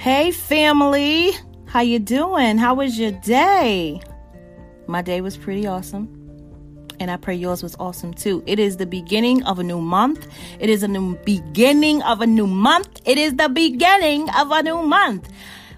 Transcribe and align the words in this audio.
Hey 0.00 0.30
family, 0.30 1.32
how 1.66 1.80
you 1.80 1.98
doing? 1.98 2.56
How 2.56 2.72
was 2.72 2.98
your 2.98 3.10
day? 3.10 4.00
My 4.86 5.02
day 5.02 5.20
was 5.20 5.36
pretty 5.36 5.66
awesome. 5.66 6.08
And 6.98 7.10
I 7.10 7.18
pray 7.18 7.34
yours 7.34 7.62
was 7.62 7.76
awesome 7.78 8.14
too. 8.14 8.42
It 8.46 8.58
is 8.58 8.78
the 8.78 8.86
beginning 8.86 9.42
of 9.42 9.58
a 9.58 9.62
new 9.62 9.82
month. 9.82 10.26
It 10.58 10.70
is 10.70 10.82
a 10.82 10.88
new 10.88 11.18
beginning 11.26 12.00
of 12.04 12.22
a 12.22 12.26
new 12.26 12.46
month. 12.46 13.02
It 13.04 13.18
is 13.18 13.34
the 13.34 13.50
beginning 13.50 14.30
of 14.30 14.50
a 14.50 14.62
new 14.62 14.82
month. 14.84 15.28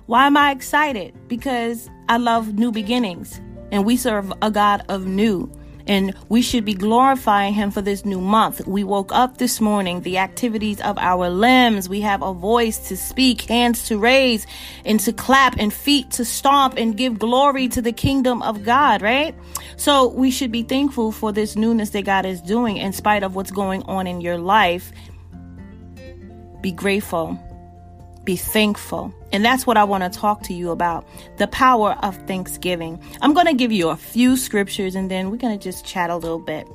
Why 0.07 0.27
am 0.27 0.37
I 0.37 0.53
excited? 0.53 1.13
Because 1.27 1.91
I 2.09 2.19
love 2.19 2.55
new 2.55 2.71
beginnings 2.71 3.41
and 3.73 3.85
we 3.85 3.97
serve 3.97 4.33
a 4.41 4.53
God 4.53 4.85
of 4.89 5.05
new 5.05 5.51
and 5.87 6.15
we 6.29 6.43
should 6.43 6.65
be 6.65 6.75
glorifying 6.75 7.55
him 7.55 7.71
for 7.71 7.83
this 7.83 8.05
new 8.05 8.21
month. 8.21 8.67
We 8.67 8.85
woke 8.85 9.13
up 9.13 9.39
this 9.39 9.61
morning, 9.61 10.03
the 10.03 10.19
activities 10.19 10.81
of 10.81 10.99
our 10.99 11.29
limbs. 11.29 11.89
We 11.89 12.01
have 12.03 12.23
a 12.23 12.33
voice 12.33 12.89
to 12.89 12.97
speak, 12.97 13.43
hands 13.43 13.87
to 13.89 13.99
raise, 13.99 14.47
and 14.85 14.99
to 15.01 15.13
clap, 15.13 15.59
and 15.59 15.73
feet 15.73 16.11
to 16.13 16.25
stomp 16.25 16.75
and 16.77 16.97
give 16.97 17.19
glory 17.19 17.69
to 17.69 17.83
the 17.83 17.93
kingdom 17.93 18.43
of 18.43 18.65
God, 18.65 19.03
right? 19.03 19.35
So 19.77 20.09
we 20.09 20.31
should 20.31 20.53
be 20.53 20.63
thankful 20.63 21.13
for 21.13 21.33
this 21.33 21.57
newness 21.57 21.91
that 21.91 22.05
God 22.05 22.27
is 22.27 22.41
doing 22.41 22.77
in 22.77 22.93
spite 22.93 23.23
of 23.23 23.35
what's 23.35 23.51
going 23.51 23.83
on 23.85 24.07
in 24.07 24.21
your 24.21 24.39
life. 24.39 24.93
Be 26.61 26.73
grateful 26.73 27.39
be 28.25 28.37
thankful. 28.37 29.13
And 29.33 29.45
that's 29.45 29.67
what 29.67 29.77
I 29.77 29.85
want 29.85 30.05
to 30.05 30.19
talk 30.19 30.43
to 30.45 30.55
you 30.55 30.71
about 30.71 31.07
the 31.39 31.49
power 31.49 31.93
of 32.03 32.17
thanksgiving. 32.27 33.03
I'm 33.21 33.35
going 33.35 33.47
to 33.47 33.55
give 33.55 33.73
you 33.73 33.89
a 33.89 33.97
few 33.97 34.37
scriptures 34.37 34.95
and 34.95 35.11
then 35.11 35.31
we're 35.31 35.39
going 35.39 35.59
to 35.59 35.63
just 35.63 35.85
chat 35.85 36.11
a 36.11 36.17
little 36.17 36.39
bit. 36.39 36.67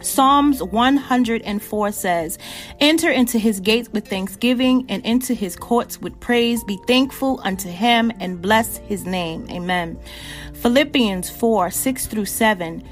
Psalms 0.00 0.62
104 0.62 1.92
says, 1.92 2.38
Enter 2.80 3.10
into 3.10 3.38
his 3.38 3.60
gates 3.60 3.88
with 3.92 4.08
thanksgiving 4.08 4.84
and 4.88 5.04
into 5.06 5.32
his 5.32 5.54
courts 5.54 6.00
with 6.00 6.18
praise. 6.18 6.64
Be 6.64 6.78
thankful 6.86 7.40
unto 7.44 7.68
him 7.68 8.12
and 8.18 8.42
bless 8.42 8.78
his 8.78 9.06
name. 9.06 9.46
Amen. 9.50 9.98
Philippians 10.54 11.30
4 11.30 11.70
6 11.70 12.06
through 12.06 12.24
7. 12.24 12.82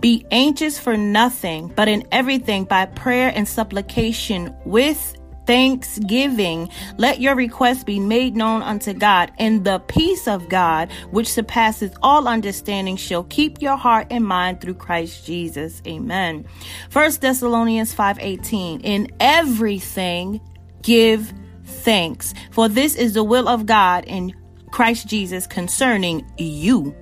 Be 0.00 0.24
anxious 0.30 0.78
for 0.78 0.96
nothing, 0.96 1.72
but 1.74 1.88
in 1.88 2.06
everything 2.12 2.64
by 2.64 2.86
prayer 2.86 3.32
and 3.34 3.48
supplication 3.48 4.54
with 4.64 5.17
thanksgiving. 5.48 6.68
Let 6.98 7.22
your 7.22 7.34
requests 7.34 7.82
be 7.82 7.98
made 7.98 8.36
known 8.36 8.60
unto 8.60 8.92
God, 8.92 9.32
and 9.38 9.64
the 9.64 9.78
peace 9.78 10.28
of 10.28 10.50
God, 10.50 10.92
which 11.10 11.26
surpasses 11.26 11.90
all 12.02 12.28
understanding, 12.28 12.98
shall 12.98 13.24
keep 13.24 13.62
your 13.62 13.78
heart 13.78 14.08
and 14.10 14.26
mind 14.26 14.60
through 14.60 14.74
Christ 14.74 15.24
Jesus. 15.24 15.80
Amen. 15.86 16.44
First 16.90 17.22
Thessalonians 17.22 17.94
5:18. 17.94 18.82
In 18.82 19.10
everything 19.20 20.42
give 20.82 21.32
thanks, 21.64 22.34
for 22.50 22.68
this 22.68 22.94
is 22.94 23.14
the 23.14 23.24
will 23.24 23.48
of 23.48 23.64
God 23.64 24.04
in 24.04 24.34
Christ 24.70 25.08
Jesus 25.08 25.46
concerning 25.46 26.30
you. 26.36 26.94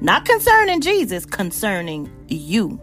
Not 0.00 0.24
concerning 0.24 0.80
Jesus, 0.80 1.24
concerning 1.24 2.10
you. 2.26 2.80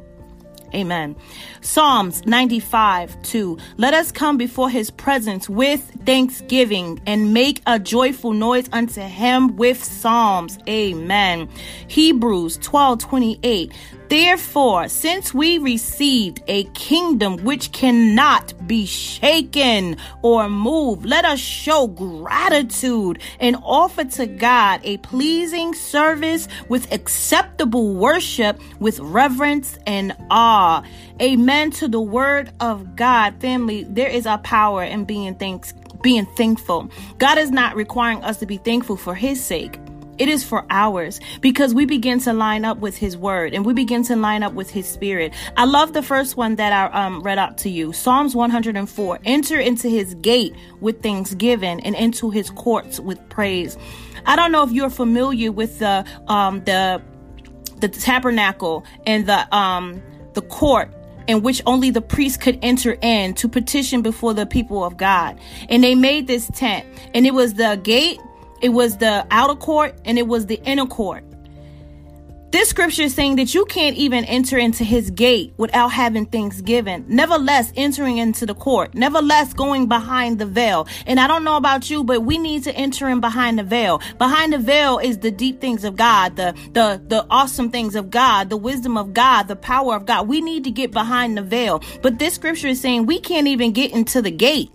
Amen. 0.73 1.16
Psalms 1.61 2.25
95 2.25 3.22
2. 3.23 3.58
Let 3.77 3.94
us 3.94 4.11
come 4.11 4.38
before 4.38 4.69
his 4.69 4.89
presence 4.89 5.50
with 5.50 5.81
thanksgiving 6.05 7.02
and 7.05 7.33
make 7.33 7.61
a 7.67 7.80
joyful 7.80 8.33
noise 8.33 8.69
unto 8.72 9.02
him 9.02 9.55
with 9.58 9.83
psalms. 9.83 10.58
Amen. 10.67 11.50
Hebrews 11.88 12.58
12 12.58 13.00
28. 13.00 13.73
Therefore, 14.11 14.89
since 14.89 15.33
we 15.33 15.57
received 15.57 16.43
a 16.49 16.65
kingdom 16.73 17.37
which 17.45 17.71
cannot 17.71 18.53
be 18.67 18.85
shaken 18.85 19.95
or 20.21 20.49
moved, 20.49 21.05
let 21.05 21.23
us 21.23 21.39
show 21.39 21.87
gratitude 21.87 23.19
and 23.39 23.55
offer 23.63 24.03
to 24.03 24.25
God 24.25 24.81
a 24.83 24.97
pleasing 24.97 25.73
service 25.73 26.49
with 26.67 26.91
acceptable 26.91 27.94
worship 27.94 28.59
with 28.81 29.00
reverence 29.00 29.77
and 29.88 30.13
awe. 30.29 30.83
Amen 31.21 31.71
to 31.71 31.88
the 31.88 32.01
word 32.01 32.51
of 32.59 32.97
God. 32.97 33.39
Family, 33.39 33.85
there 33.85 34.09
is 34.09 34.25
a 34.25 34.39
power 34.39 34.83
in 34.83 35.05
being 35.05 35.35
thanks 35.35 35.73
being 36.01 36.25
thankful. 36.35 36.91
God 37.17 37.38
is 37.38 37.50
not 37.50 37.77
requiring 37.77 38.25
us 38.25 38.39
to 38.39 38.45
be 38.45 38.57
thankful 38.57 38.97
for 38.97 39.16
his 39.16 39.41
sake. 39.41 39.79
It 40.21 40.29
is 40.29 40.43
for 40.43 40.63
ours 40.69 41.19
because 41.41 41.73
we 41.73 41.85
begin 41.85 42.19
to 42.19 42.31
line 42.31 42.63
up 42.63 42.77
with 42.77 42.95
His 42.95 43.17
Word 43.17 43.55
and 43.55 43.65
we 43.65 43.73
begin 43.73 44.03
to 44.03 44.15
line 44.15 44.43
up 44.43 44.53
with 44.53 44.69
His 44.69 44.87
Spirit. 44.87 45.33
I 45.57 45.65
love 45.65 45.93
the 45.93 46.03
first 46.03 46.37
one 46.37 46.57
that 46.57 46.71
I 46.71 47.05
um, 47.05 47.23
read 47.23 47.39
out 47.39 47.57
to 47.59 47.71
you 47.71 47.91
Psalms 47.91 48.35
104. 48.35 49.19
Enter 49.25 49.59
into 49.59 49.89
His 49.89 50.13
gate 50.13 50.53
with 50.79 51.01
thanksgiving 51.01 51.79
and 51.79 51.95
into 51.95 52.29
His 52.29 52.51
courts 52.51 52.99
with 52.99 53.17
praise. 53.29 53.79
I 54.27 54.35
don't 54.35 54.51
know 54.51 54.61
if 54.61 54.71
you're 54.71 54.91
familiar 54.91 55.51
with 55.51 55.79
the 55.79 56.05
um, 56.27 56.63
the 56.65 57.01
the 57.79 57.88
tabernacle 57.88 58.85
and 59.07 59.25
the 59.25 59.55
um, 59.55 60.03
the 60.33 60.43
court 60.43 60.93
in 61.25 61.41
which 61.41 61.63
only 61.65 61.89
the 61.89 62.01
priest 62.01 62.41
could 62.41 62.59
enter 62.61 62.95
in 63.01 63.33
to 63.33 63.49
petition 63.49 64.03
before 64.03 64.35
the 64.35 64.45
people 64.45 64.83
of 64.83 64.97
God. 64.97 65.39
And 65.67 65.83
they 65.83 65.95
made 65.95 66.27
this 66.27 66.47
tent, 66.53 66.85
and 67.15 67.25
it 67.25 67.33
was 67.33 67.55
the 67.55 67.79
gate 67.81 68.19
it 68.61 68.69
was 68.69 68.97
the 68.97 69.25
outer 69.31 69.55
court 69.55 69.95
and 70.05 70.17
it 70.17 70.27
was 70.27 70.45
the 70.45 70.61
inner 70.63 70.85
court. 70.85 71.23
This 72.51 72.67
scripture 72.67 73.03
is 73.03 73.16
saying 73.16 73.38
that 73.38 73.53
you 73.53 73.63
can't 73.63 73.95
even 73.95 74.25
enter 74.25 74.57
into 74.57 74.83
his 74.83 75.09
gate 75.09 75.53
without 75.55 75.88
having 75.88 76.25
thanksgiving. 76.25 77.05
Nevertheless, 77.07 77.71
entering 77.77 78.17
into 78.17 78.45
the 78.45 78.53
court. 78.53 78.94
Nevertheless, 78.94 79.53
going 79.53 79.88
behind 79.88 80.38
the 80.38 80.45
veil. 80.45 80.85
And 81.05 81.17
I 81.17 81.27
don't 81.27 81.45
know 81.45 81.55
about 81.55 81.89
you, 81.89 82.03
but 82.03 82.23
we 82.23 82.38
need 82.38 82.66
to 82.66 82.75
enter 82.75 83.07
in 83.07 83.21
behind 83.21 83.57
the 83.57 83.63
veil. 83.63 84.01
Behind 84.17 84.51
the 84.51 84.57
veil 84.57 85.00
is 85.00 85.19
the 85.19 85.31
deep 85.31 85.61
things 85.61 85.85
of 85.85 85.95
God, 85.95 86.35
the, 86.35 86.53
the, 86.73 87.01
the 87.07 87.25
awesome 87.29 87.71
things 87.71 87.95
of 87.95 88.11
God, 88.11 88.50
the 88.50 88.57
wisdom 88.57 88.97
of 88.97 89.13
God, 89.13 89.44
the 89.44 89.55
power 89.55 89.95
of 89.95 90.05
God. 90.05 90.27
We 90.27 90.41
need 90.41 90.66
to 90.66 90.71
get 90.71 90.91
behind 90.91 91.38
the 91.38 91.44
veil. 91.44 91.81
But 92.01 92.19
this 92.19 92.33
scripture 92.33 92.67
is 92.67 92.81
saying 92.81 93.05
we 93.05 93.21
can't 93.21 93.47
even 93.47 93.71
get 93.71 93.94
into 93.94 94.21
the 94.21 94.31
gate. 94.31 94.71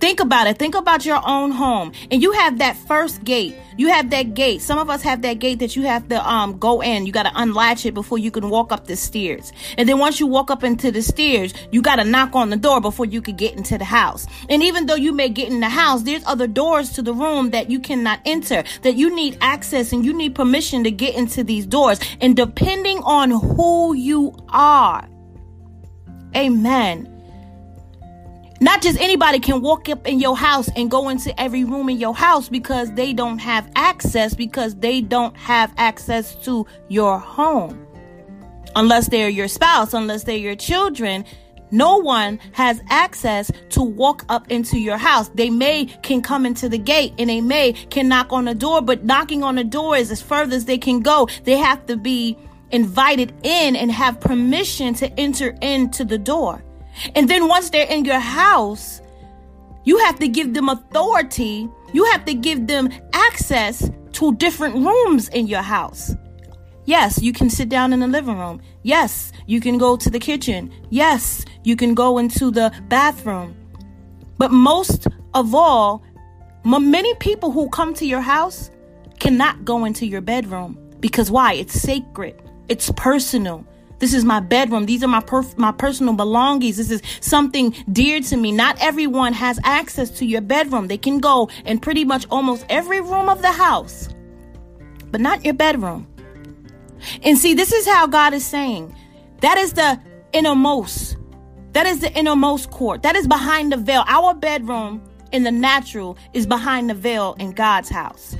Think 0.00 0.18
about 0.20 0.46
it. 0.46 0.58
Think 0.58 0.74
about 0.74 1.04
your 1.04 1.20
own 1.26 1.50
home. 1.50 1.92
And 2.10 2.22
you 2.22 2.32
have 2.32 2.58
that 2.58 2.74
first 2.74 3.22
gate. 3.22 3.54
You 3.76 3.88
have 3.88 4.08
that 4.10 4.32
gate. 4.32 4.62
Some 4.62 4.78
of 4.78 4.88
us 4.88 5.02
have 5.02 5.20
that 5.22 5.34
gate 5.38 5.58
that 5.58 5.76
you 5.76 5.82
have 5.82 6.08
to 6.08 6.26
um 6.26 6.58
go 6.58 6.80
in. 6.80 7.04
You 7.04 7.12
got 7.12 7.24
to 7.24 7.32
unlatch 7.34 7.84
it 7.84 7.92
before 7.92 8.16
you 8.16 8.30
can 8.30 8.48
walk 8.48 8.72
up 8.72 8.86
the 8.86 8.96
stairs. 8.96 9.52
And 9.76 9.86
then 9.86 9.98
once 9.98 10.18
you 10.18 10.26
walk 10.26 10.50
up 10.50 10.64
into 10.64 10.90
the 10.90 11.02
stairs, 11.02 11.52
you 11.70 11.82
got 11.82 11.96
to 11.96 12.04
knock 12.04 12.34
on 12.34 12.48
the 12.48 12.56
door 12.56 12.80
before 12.80 13.04
you 13.04 13.20
could 13.20 13.36
get 13.36 13.54
into 13.56 13.76
the 13.76 13.84
house. 13.84 14.26
And 14.48 14.62
even 14.62 14.86
though 14.86 14.94
you 14.94 15.12
may 15.12 15.28
get 15.28 15.50
in 15.50 15.60
the 15.60 15.68
house, 15.68 16.02
there's 16.02 16.24
other 16.24 16.46
doors 16.46 16.90
to 16.92 17.02
the 17.02 17.12
room 17.12 17.50
that 17.50 17.70
you 17.70 17.78
cannot 17.78 18.20
enter, 18.24 18.64
that 18.80 18.94
you 18.94 19.14
need 19.14 19.36
access 19.42 19.92
and 19.92 20.02
you 20.04 20.14
need 20.14 20.34
permission 20.34 20.82
to 20.84 20.90
get 20.90 21.14
into 21.14 21.44
these 21.44 21.66
doors. 21.66 22.00
And 22.22 22.34
depending 22.34 23.00
on 23.00 23.30
who 23.30 23.94
you 23.94 24.34
are, 24.48 25.06
amen 26.34 27.09
not 28.60 28.82
just 28.82 29.00
anybody 29.00 29.38
can 29.40 29.62
walk 29.62 29.88
up 29.88 30.06
in 30.06 30.20
your 30.20 30.36
house 30.36 30.68
and 30.76 30.90
go 30.90 31.08
into 31.08 31.38
every 31.40 31.64
room 31.64 31.88
in 31.88 31.98
your 31.98 32.14
house 32.14 32.48
because 32.48 32.92
they 32.92 33.14
don't 33.14 33.38
have 33.38 33.70
access 33.74 34.34
because 34.34 34.74
they 34.76 35.00
don't 35.00 35.34
have 35.36 35.72
access 35.78 36.34
to 36.44 36.66
your 36.88 37.18
home. 37.18 37.86
Unless 38.76 39.08
they're 39.08 39.30
your 39.30 39.48
spouse, 39.48 39.94
unless 39.94 40.24
they're 40.24 40.36
your 40.36 40.54
children, 40.54 41.24
no 41.70 41.96
one 41.98 42.38
has 42.52 42.82
access 42.90 43.50
to 43.70 43.82
walk 43.82 44.24
up 44.28 44.50
into 44.50 44.78
your 44.78 44.98
house. 44.98 45.28
They 45.30 45.50
may 45.50 45.86
can 46.02 46.20
come 46.20 46.44
into 46.44 46.68
the 46.68 46.78
gate 46.78 47.14
and 47.18 47.30
they 47.30 47.40
may 47.40 47.72
can 47.72 48.08
knock 48.08 48.32
on 48.32 48.44
the 48.44 48.54
door, 48.54 48.82
but 48.82 49.04
knocking 49.04 49.42
on 49.42 49.54
the 49.54 49.64
door 49.64 49.96
is 49.96 50.10
as 50.10 50.20
further 50.20 50.56
as 50.56 50.66
they 50.66 50.78
can 50.78 51.00
go. 51.00 51.28
They 51.44 51.56
have 51.56 51.86
to 51.86 51.96
be 51.96 52.36
invited 52.70 53.32
in 53.42 53.74
and 53.74 53.90
have 53.90 54.20
permission 54.20 54.94
to 54.94 55.10
enter 55.18 55.56
into 55.62 56.04
the 56.04 56.18
door. 56.18 56.62
And 57.14 57.28
then 57.28 57.48
once 57.48 57.70
they're 57.70 57.86
in 57.86 58.04
your 58.04 58.18
house, 58.18 59.00
you 59.84 59.98
have 59.98 60.18
to 60.18 60.28
give 60.28 60.54
them 60.54 60.68
authority. 60.68 61.68
You 61.92 62.04
have 62.06 62.24
to 62.26 62.34
give 62.34 62.66
them 62.66 62.90
access 63.12 63.90
to 64.12 64.34
different 64.36 64.74
rooms 64.74 65.28
in 65.28 65.46
your 65.46 65.62
house. 65.62 66.14
Yes, 66.84 67.22
you 67.22 67.32
can 67.32 67.50
sit 67.50 67.68
down 67.68 67.92
in 67.92 68.00
the 68.00 68.08
living 68.08 68.38
room. 68.38 68.60
Yes, 68.82 69.32
you 69.46 69.60
can 69.60 69.78
go 69.78 69.96
to 69.96 70.10
the 70.10 70.18
kitchen. 70.18 70.72
Yes, 70.90 71.44
you 71.62 71.76
can 71.76 71.94
go 71.94 72.18
into 72.18 72.50
the 72.50 72.72
bathroom. 72.88 73.54
But 74.38 74.50
most 74.50 75.06
of 75.34 75.54
all, 75.54 76.02
many 76.64 77.14
people 77.16 77.52
who 77.52 77.68
come 77.68 77.94
to 77.94 78.06
your 78.06 78.20
house 78.20 78.70
cannot 79.18 79.64
go 79.64 79.84
into 79.84 80.06
your 80.06 80.20
bedroom 80.20 80.78
because 81.00 81.30
why? 81.30 81.54
It's 81.54 81.74
sacred. 81.74 82.40
It's 82.68 82.90
personal. 82.96 83.66
This 84.00 84.14
is 84.14 84.24
my 84.24 84.40
bedroom. 84.40 84.86
These 84.86 85.04
are 85.04 85.08
my 85.08 85.20
perf- 85.20 85.56
my 85.56 85.72
personal 85.72 86.14
belongings. 86.14 86.78
This 86.78 86.90
is 86.90 87.02
something 87.20 87.74
dear 87.92 88.20
to 88.20 88.36
me. 88.36 88.50
Not 88.50 88.76
everyone 88.80 89.34
has 89.34 89.60
access 89.62 90.10
to 90.18 90.26
your 90.26 90.40
bedroom. 90.40 90.88
They 90.88 90.98
can 90.98 91.20
go 91.20 91.48
in 91.64 91.78
pretty 91.78 92.04
much 92.04 92.26
almost 92.30 92.66
every 92.68 93.00
room 93.00 93.28
of 93.28 93.42
the 93.42 93.52
house, 93.52 94.08
but 95.10 95.20
not 95.20 95.44
your 95.44 95.54
bedroom. 95.54 96.06
And 97.22 97.38
see, 97.38 97.54
this 97.54 97.72
is 97.72 97.86
how 97.86 98.06
God 98.06 98.34
is 98.34 98.44
saying 98.44 98.94
that 99.40 99.58
is 99.58 99.74
the 99.74 100.00
innermost. 100.32 101.16
That 101.72 101.86
is 101.86 102.00
the 102.00 102.12
innermost 102.18 102.70
court. 102.70 103.02
That 103.02 103.14
is 103.16 103.28
behind 103.28 103.72
the 103.72 103.76
veil. 103.76 104.04
Our 104.08 104.34
bedroom 104.34 105.02
in 105.30 105.44
the 105.44 105.52
natural 105.52 106.18
is 106.32 106.46
behind 106.46 106.90
the 106.90 106.94
veil 106.94 107.36
in 107.38 107.52
God's 107.52 107.88
house. 107.88 108.36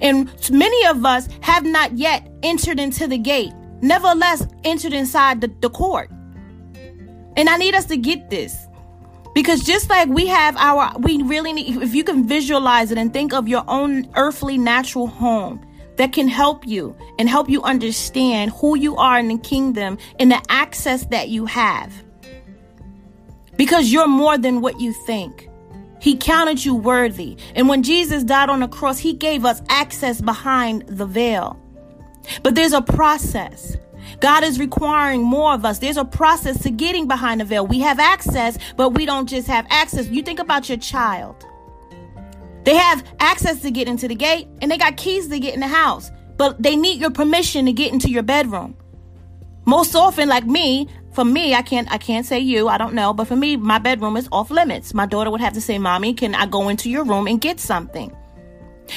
And 0.00 0.30
many 0.50 0.86
of 0.86 1.04
us 1.04 1.28
have 1.40 1.64
not 1.64 1.96
yet 1.96 2.30
entered 2.42 2.78
into 2.78 3.06
the 3.06 3.18
gate, 3.18 3.52
nevertheless 3.80 4.46
entered 4.64 4.92
inside 4.92 5.40
the, 5.40 5.52
the 5.60 5.70
court. 5.70 6.10
And 7.36 7.48
I 7.48 7.56
need 7.56 7.74
us 7.74 7.86
to 7.86 7.96
get 7.96 8.30
this. 8.30 8.66
Because 9.34 9.62
just 9.62 9.88
like 9.88 10.08
we 10.08 10.26
have 10.26 10.56
our, 10.56 10.92
we 10.98 11.22
really 11.22 11.52
need, 11.52 11.82
if 11.82 11.94
you 11.94 12.02
can 12.02 12.26
visualize 12.26 12.90
it 12.90 12.98
and 12.98 13.12
think 13.12 13.32
of 13.32 13.46
your 13.46 13.64
own 13.68 14.10
earthly 14.16 14.58
natural 14.58 15.06
home 15.06 15.64
that 15.96 16.12
can 16.12 16.28
help 16.28 16.66
you 16.66 16.96
and 17.18 17.28
help 17.28 17.48
you 17.48 17.62
understand 17.62 18.50
who 18.52 18.74
you 18.76 18.96
are 18.96 19.18
in 19.18 19.28
the 19.28 19.38
kingdom 19.38 19.98
and 20.18 20.32
the 20.32 20.42
access 20.48 21.04
that 21.06 21.28
you 21.28 21.46
have. 21.46 21.92
Because 23.56 23.92
you're 23.92 24.08
more 24.08 24.38
than 24.38 24.62
what 24.62 24.80
you 24.80 24.92
think. 24.92 25.48
He 26.00 26.16
counted 26.16 26.64
you 26.64 26.74
worthy. 26.74 27.36
And 27.54 27.68
when 27.68 27.82
Jesus 27.82 28.24
died 28.24 28.48
on 28.48 28.60
the 28.60 28.68
cross, 28.68 28.98
he 28.98 29.12
gave 29.12 29.44
us 29.44 29.62
access 29.68 30.20
behind 30.20 30.86
the 30.88 31.04
veil. 31.04 31.59
But 32.42 32.54
there's 32.54 32.72
a 32.72 32.82
process. 32.82 33.76
God 34.20 34.44
is 34.44 34.58
requiring 34.58 35.22
more 35.22 35.52
of 35.52 35.64
us. 35.64 35.78
There's 35.78 35.96
a 35.96 36.04
process 36.04 36.62
to 36.62 36.70
getting 36.70 37.06
behind 37.06 37.40
the 37.40 37.44
veil. 37.44 37.66
We 37.66 37.80
have 37.80 37.98
access, 37.98 38.58
but 38.76 38.90
we 38.90 39.06
don't 39.06 39.28
just 39.28 39.46
have 39.48 39.66
access. 39.70 40.08
You 40.08 40.22
think 40.22 40.38
about 40.38 40.68
your 40.68 40.78
child. 40.78 41.46
They 42.64 42.74
have 42.74 43.04
access 43.20 43.62
to 43.62 43.70
get 43.70 43.88
into 43.88 44.08
the 44.08 44.14
gate 44.14 44.48
and 44.60 44.70
they 44.70 44.78
got 44.78 44.96
keys 44.96 45.28
to 45.28 45.38
get 45.38 45.54
in 45.54 45.60
the 45.60 45.68
house, 45.68 46.10
but 46.36 46.62
they 46.62 46.76
need 46.76 47.00
your 47.00 47.10
permission 47.10 47.66
to 47.66 47.72
get 47.72 47.92
into 47.92 48.10
your 48.10 48.22
bedroom. 48.22 48.76
Most 49.64 49.94
often, 49.94 50.28
like 50.28 50.44
me, 50.44 50.88
for 51.12 51.24
me, 51.24 51.54
I 51.54 51.62
can't 51.62 51.90
I 51.90 51.98
can't 51.98 52.26
say 52.26 52.38
you, 52.38 52.68
I 52.68 52.78
don't 52.78 52.94
know, 52.94 53.12
but 53.12 53.26
for 53.26 53.36
me, 53.36 53.56
my 53.56 53.78
bedroom 53.78 54.16
is 54.16 54.28
off 54.32 54.50
limits. 54.50 54.94
My 54.94 55.06
daughter 55.06 55.30
would 55.30 55.40
have 55.40 55.54
to 55.54 55.60
say, 55.60 55.78
Mommy, 55.78 56.14
can 56.14 56.34
I 56.34 56.46
go 56.46 56.68
into 56.68 56.90
your 56.90 57.04
room 57.04 57.26
and 57.26 57.40
get 57.40 57.60
something? 57.60 58.14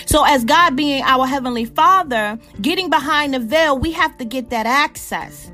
So, 0.05 0.23
as 0.25 0.43
God 0.45 0.75
being 0.75 1.03
our 1.03 1.25
Heavenly 1.25 1.65
Father, 1.65 2.39
getting 2.61 2.89
behind 2.89 3.33
the 3.33 3.39
veil, 3.39 3.77
we 3.77 3.91
have 3.91 4.17
to 4.17 4.25
get 4.25 4.49
that 4.49 4.65
access. 4.65 5.51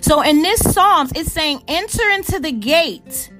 So, 0.00 0.22
in 0.22 0.42
this 0.42 0.60
Psalms, 0.72 1.12
it's 1.14 1.32
saying, 1.32 1.62
enter 1.68 2.08
into 2.10 2.38
the 2.40 2.52
gate 2.52 3.30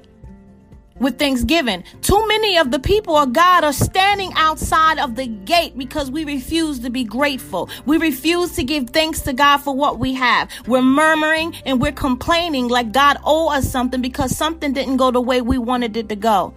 with 0.99 1.19
thanksgiving. 1.19 1.85
Too 2.02 2.26
many 2.29 2.58
of 2.58 2.70
the 2.70 2.79
people 2.79 3.17
of 3.17 3.32
God 3.32 3.64
are 3.64 3.73
standing 3.73 4.32
outside 4.35 4.99
of 4.99 5.14
the 5.14 5.26
gate 5.26 5.76
because 5.79 6.11
we 6.11 6.25
refuse 6.25 6.81
to 6.81 6.91
be 6.91 7.05
grateful. 7.05 7.69
We 7.87 7.99
refuse 7.99 8.52
to 8.56 8.64
give 8.64 8.91
thanks 8.91 9.20
to 9.23 9.32
God 9.32 9.58
for 9.58 9.75
what 9.75 9.99
we 9.99 10.14
have. 10.14 10.50
We're 10.67 10.82
murmuring 10.82 11.55
and 11.64 11.81
we're 11.81 11.93
complaining 11.93 12.69
like 12.69 12.93
God 12.93 13.19
owe 13.25 13.49
us 13.50 13.70
something 13.70 14.00
because 14.00 14.37
something 14.37 14.73
didn't 14.73 14.96
go 14.96 15.11
the 15.11 15.20
way 15.20 15.41
we 15.41 15.58
wanted 15.58 15.96
it 15.96 16.08
to 16.08 16.17
go. 16.17 16.55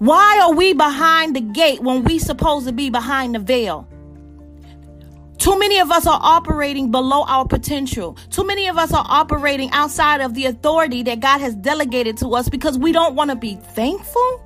Why 0.00 0.40
are 0.42 0.54
we 0.54 0.72
behind 0.72 1.36
the 1.36 1.42
gate 1.42 1.80
when 1.80 2.04
we 2.04 2.18
supposed 2.18 2.66
to 2.66 2.72
be 2.72 2.88
behind 2.88 3.34
the 3.34 3.38
veil? 3.38 3.86
Too 5.36 5.58
many 5.58 5.78
of 5.78 5.90
us 5.90 6.06
are 6.06 6.18
operating 6.22 6.90
below 6.90 7.24
our 7.24 7.46
potential. 7.46 8.16
Too 8.30 8.46
many 8.46 8.66
of 8.68 8.78
us 8.78 8.94
are 8.94 9.04
operating 9.06 9.70
outside 9.72 10.22
of 10.22 10.32
the 10.32 10.46
authority 10.46 11.02
that 11.02 11.20
God 11.20 11.42
has 11.42 11.54
delegated 11.54 12.16
to 12.18 12.28
us 12.28 12.48
because 12.48 12.78
we 12.78 12.92
don't 12.92 13.14
want 13.14 13.28
to 13.28 13.36
be 13.36 13.56
thankful. 13.56 14.42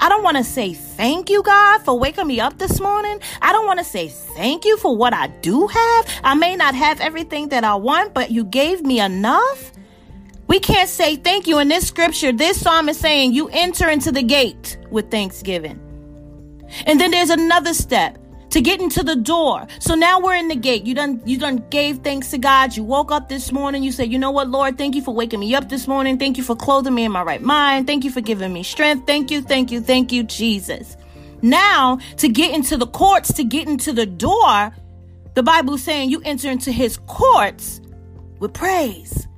I 0.00 0.08
don't 0.08 0.24
want 0.24 0.36
to 0.36 0.42
say 0.42 0.74
thank 0.74 1.30
you, 1.30 1.44
God, 1.44 1.82
for 1.82 1.96
waking 1.96 2.26
me 2.26 2.40
up 2.40 2.58
this 2.58 2.80
morning. 2.80 3.20
I 3.40 3.52
don't 3.52 3.66
want 3.66 3.78
to 3.78 3.84
say 3.84 4.08
thank 4.08 4.64
you 4.64 4.76
for 4.78 4.96
what 4.96 5.14
I 5.14 5.28
do 5.28 5.68
have. 5.68 6.08
I 6.24 6.34
may 6.34 6.56
not 6.56 6.74
have 6.74 7.00
everything 7.00 7.50
that 7.50 7.62
I 7.62 7.76
want, 7.76 8.14
but 8.14 8.32
you 8.32 8.42
gave 8.42 8.82
me 8.82 8.98
enough. 8.98 9.70
We 10.48 10.60
can't 10.60 10.88
say 10.88 11.16
thank 11.16 11.46
you. 11.46 11.58
In 11.58 11.68
this 11.68 11.86
scripture, 11.88 12.32
this 12.32 12.60
psalm 12.60 12.88
is 12.88 12.98
saying 12.98 13.32
you 13.32 13.48
enter 13.48 13.88
into 13.88 14.12
the 14.12 14.22
gate 14.22 14.78
with 14.90 15.10
thanksgiving. 15.10 15.80
And 16.86 17.00
then 17.00 17.10
there's 17.10 17.30
another 17.30 17.74
step 17.74 18.18
to 18.50 18.60
get 18.60 18.80
into 18.80 19.02
the 19.02 19.16
door. 19.16 19.66
So 19.80 19.94
now 19.94 20.20
we're 20.20 20.36
in 20.36 20.48
the 20.48 20.56
gate. 20.56 20.86
You 20.86 20.94
done 20.94 21.20
you 21.24 21.36
done 21.36 21.64
gave 21.70 21.98
thanks 21.98 22.30
to 22.30 22.38
God. 22.38 22.76
You 22.76 22.84
woke 22.84 23.10
up 23.10 23.28
this 23.28 23.50
morning. 23.52 23.82
You 23.82 23.92
said, 23.92 24.10
"You 24.10 24.18
know 24.18 24.30
what, 24.30 24.48
Lord? 24.48 24.78
Thank 24.78 24.94
you 24.94 25.02
for 25.02 25.12
waking 25.12 25.40
me 25.40 25.54
up 25.54 25.68
this 25.68 25.86
morning. 25.88 26.16
Thank 26.16 26.38
you 26.38 26.44
for 26.44 26.56
clothing 26.56 26.94
me 26.94 27.04
in 27.04 27.12
my 27.12 27.22
right 27.22 27.42
mind. 27.42 27.86
Thank 27.86 28.04
you 28.04 28.10
for 28.10 28.20
giving 28.20 28.52
me 28.52 28.62
strength. 28.62 29.06
Thank 29.06 29.30
you, 29.30 29.42
thank 29.42 29.70
you, 29.72 29.80
thank 29.80 30.12
you, 30.12 30.22
Jesus." 30.22 30.96
Now, 31.42 31.98
to 32.16 32.28
get 32.28 32.54
into 32.54 32.76
the 32.76 32.86
courts, 32.86 33.32
to 33.34 33.44
get 33.44 33.68
into 33.68 33.92
the 33.92 34.06
door, 34.06 34.74
the 35.34 35.42
Bible 35.42 35.74
is 35.74 35.82
saying 35.82 36.10
you 36.10 36.22
enter 36.24 36.50
into 36.50 36.72
his 36.72 36.98
courts 37.06 37.80
with 38.38 38.54
praise. 38.54 39.28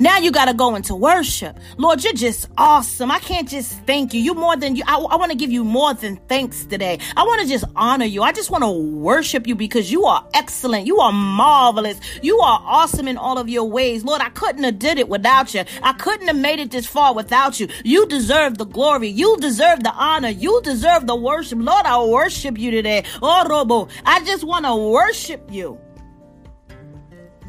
Now 0.00 0.16
you 0.16 0.30
got 0.32 0.46
to 0.46 0.54
go 0.54 0.76
into 0.76 0.94
worship. 0.94 1.58
Lord, 1.76 2.02
you're 2.02 2.14
just 2.14 2.48
awesome. 2.56 3.10
I 3.10 3.18
can't 3.18 3.46
just 3.46 3.72
thank 3.84 4.14
you. 4.14 4.20
You 4.22 4.32
more 4.32 4.56
than 4.56 4.74
you. 4.74 4.82
I, 4.86 4.96
I 4.96 5.16
want 5.16 5.30
to 5.30 5.36
give 5.36 5.50
you 5.52 5.62
more 5.62 5.92
than 5.92 6.16
thanks 6.26 6.64
today. 6.64 6.98
I 7.18 7.22
want 7.24 7.42
to 7.42 7.46
just 7.46 7.66
honor 7.76 8.06
you. 8.06 8.22
I 8.22 8.32
just 8.32 8.50
want 8.50 8.64
to 8.64 8.70
worship 8.70 9.46
you 9.46 9.54
because 9.54 9.92
you 9.92 10.06
are 10.06 10.26
excellent. 10.32 10.86
You 10.86 11.00
are 11.00 11.12
marvelous. 11.12 12.00
You 12.22 12.38
are 12.38 12.62
awesome 12.64 13.08
in 13.08 13.18
all 13.18 13.36
of 13.36 13.50
your 13.50 13.64
ways. 13.64 14.02
Lord, 14.02 14.22
I 14.22 14.30
couldn't 14.30 14.64
have 14.64 14.78
did 14.78 14.98
it 14.98 15.06
without 15.06 15.52
you. 15.52 15.64
I 15.82 15.92
couldn't 15.92 16.28
have 16.28 16.38
made 16.38 16.60
it 16.60 16.70
this 16.70 16.86
far 16.86 17.14
without 17.14 17.60
you. 17.60 17.68
You 17.84 18.06
deserve 18.06 18.56
the 18.56 18.64
glory. 18.64 19.08
You 19.08 19.36
deserve 19.36 19.82
the 19.82 19.92
honor. 19.92 20.30
You 20.30 20.62
deserve 20.62 21.06
the 21.08 21.14
worship. 21.14 21.58
Lord, 21.60 21.84
I 21.84 22.02
worship 22.02 22.58
you 22.58 22.70
today. 22.70 23.04
Oh, 23.20 23.46
Robo, 23.46 23.88
I 24.06 24.24
just 24.24 24.44
want 24.44 24.64
to 24.64 24.74
worship 24.74 25.46
you. 25.52 25.78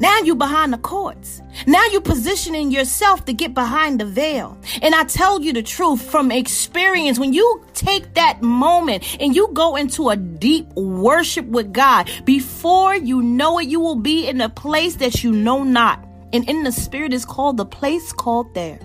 Now 0.00 0.18
you're 0.20 0.36
behind 0.36 0.72
the 0.72 0.78
courts. 0.78 1.42
Now 1.66 1.84
you're 1.86 2.00
positioning 2.00 2.70
yourself 2.70 3.24
to 3.26 3.32
get 3.32 3.54
behind 3.54 4.00
the 4.00 4.04
veil. 4.04 4.58
And 4.80 4.94
I 4.94 5.04
tell 5.04 5.40
you 5.40 5.52
the 5.52 5.62
truth 5.62 6.02
from 6.02 6.32
experience, 6.32 7.18
when 7.18 7.32
you 7.32 7.64
take 7.74 8.14
that 8.14 8.42
moment 8.42 9.16
and 9.20 9.36
you 9.36 9.48
go 9.52 9.76
into 9.76 10.08
a 10.08 10.16
deep 10.16 10.66
worship 10.74 11.46
with 11.46 11.72
God, 11.72 12.10
before 12.24 12.96
you 12.96 13.22
know 13.22 13.58
it, 13.58 13.68
you 13.68 13.80
will 13.80 13.96
be 13.96 14.26
in 14.26 14.40
a 14.40 14.48
place 14.48 14.96
that 14.96 15.22
you 15.22 15.32
know 15.32 15.62
not. 15.62 16.04
And 16.32 16.48
in 16.48 16.64
the 16.64 16.72
spirit 16.72 17.12
is 17.12 17.24
called 17.24 17.58
the 17.58 17.66
place 17.66 18.12
called 18.12 18.54
there. 18.54 18.78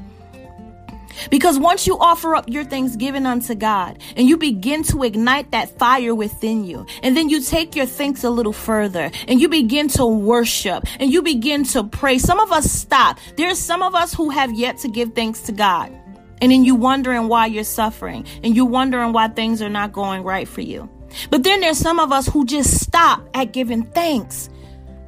Because 1.30 1.60
once 1.60 1.88
you 1.88 1.98
offer 1.98 2.36
up 2.36 2.50
your 2.50 2.64
thanksgiving 2.64 3.26
unto 3.26 3.56
God 3.56 4.00
and 4.16 4.28
you 4.28 4.38
begin 4.38 4.84
to 4.84 5.04
ignite 5.04 5.52
that 5.52 5.78
fire 5.78 6.16
within 6.16 6.64
you, 6.64 6.86
and 7.04 7.16
then 7.16 7.30
you 7.30 7.42
take 7.42 7.76
your 7.76 7.86
thanks 7.86 8.24
a 8.24 8.30
little 8.30 8.54
further 8.54 9.12
and 9.28 9.42
you 9.42 9.50
begin 9.50 9.88
to 9.90 10.06
worship 10.06 10.84
and 11.00 11.12
you 11.12 11.22
begin 11.22 11.64
to 11.66 11.84
pray. 11.84 12.18
Some 12.18 12.40
of 12.40 12.52
us 12.52 12.72
stop. 12.72 13.20
There's 13.36 13.60
some 13.60 13.82
of 13.82 13.96
us 13.96 14.14
who 14.14 14.30
have 14.30 14.54
yet 14.54 14.78
to 14.80 14.88
give 14.88 15.14
thanks 15.14 15.42
to 15.42 15.52
God. 15.52 15.92
And 16.40 16.52
then 16.52 16.64
you 16.64 16.76
wondering 16.76 17.28
why 17.28 17.48
you're 17.48 17.64
suffering 17.64 18.26
and 18.44 18.56
you 18.56 18.66
wondering 18.66 19.12
why 19.12 19.28
things 19.30 19.62
are 19.62 19.70
not 19.70 19.92
going 19.92 20.24
right 20.24 20.48
for 20.48 20.62
you. 20.62 20.90
But 21.30 21.44
then 21.44 21.62
there's 21.62 21.78
some 21.78 22.00
of 22.00 22.12
us 22.12 22.28
who 22.28 22.46
just 22.46 22.80
stop 22.80 23.28
at 23.34 23.54
giving 23.54 23.84
thanks. 23.84 24.50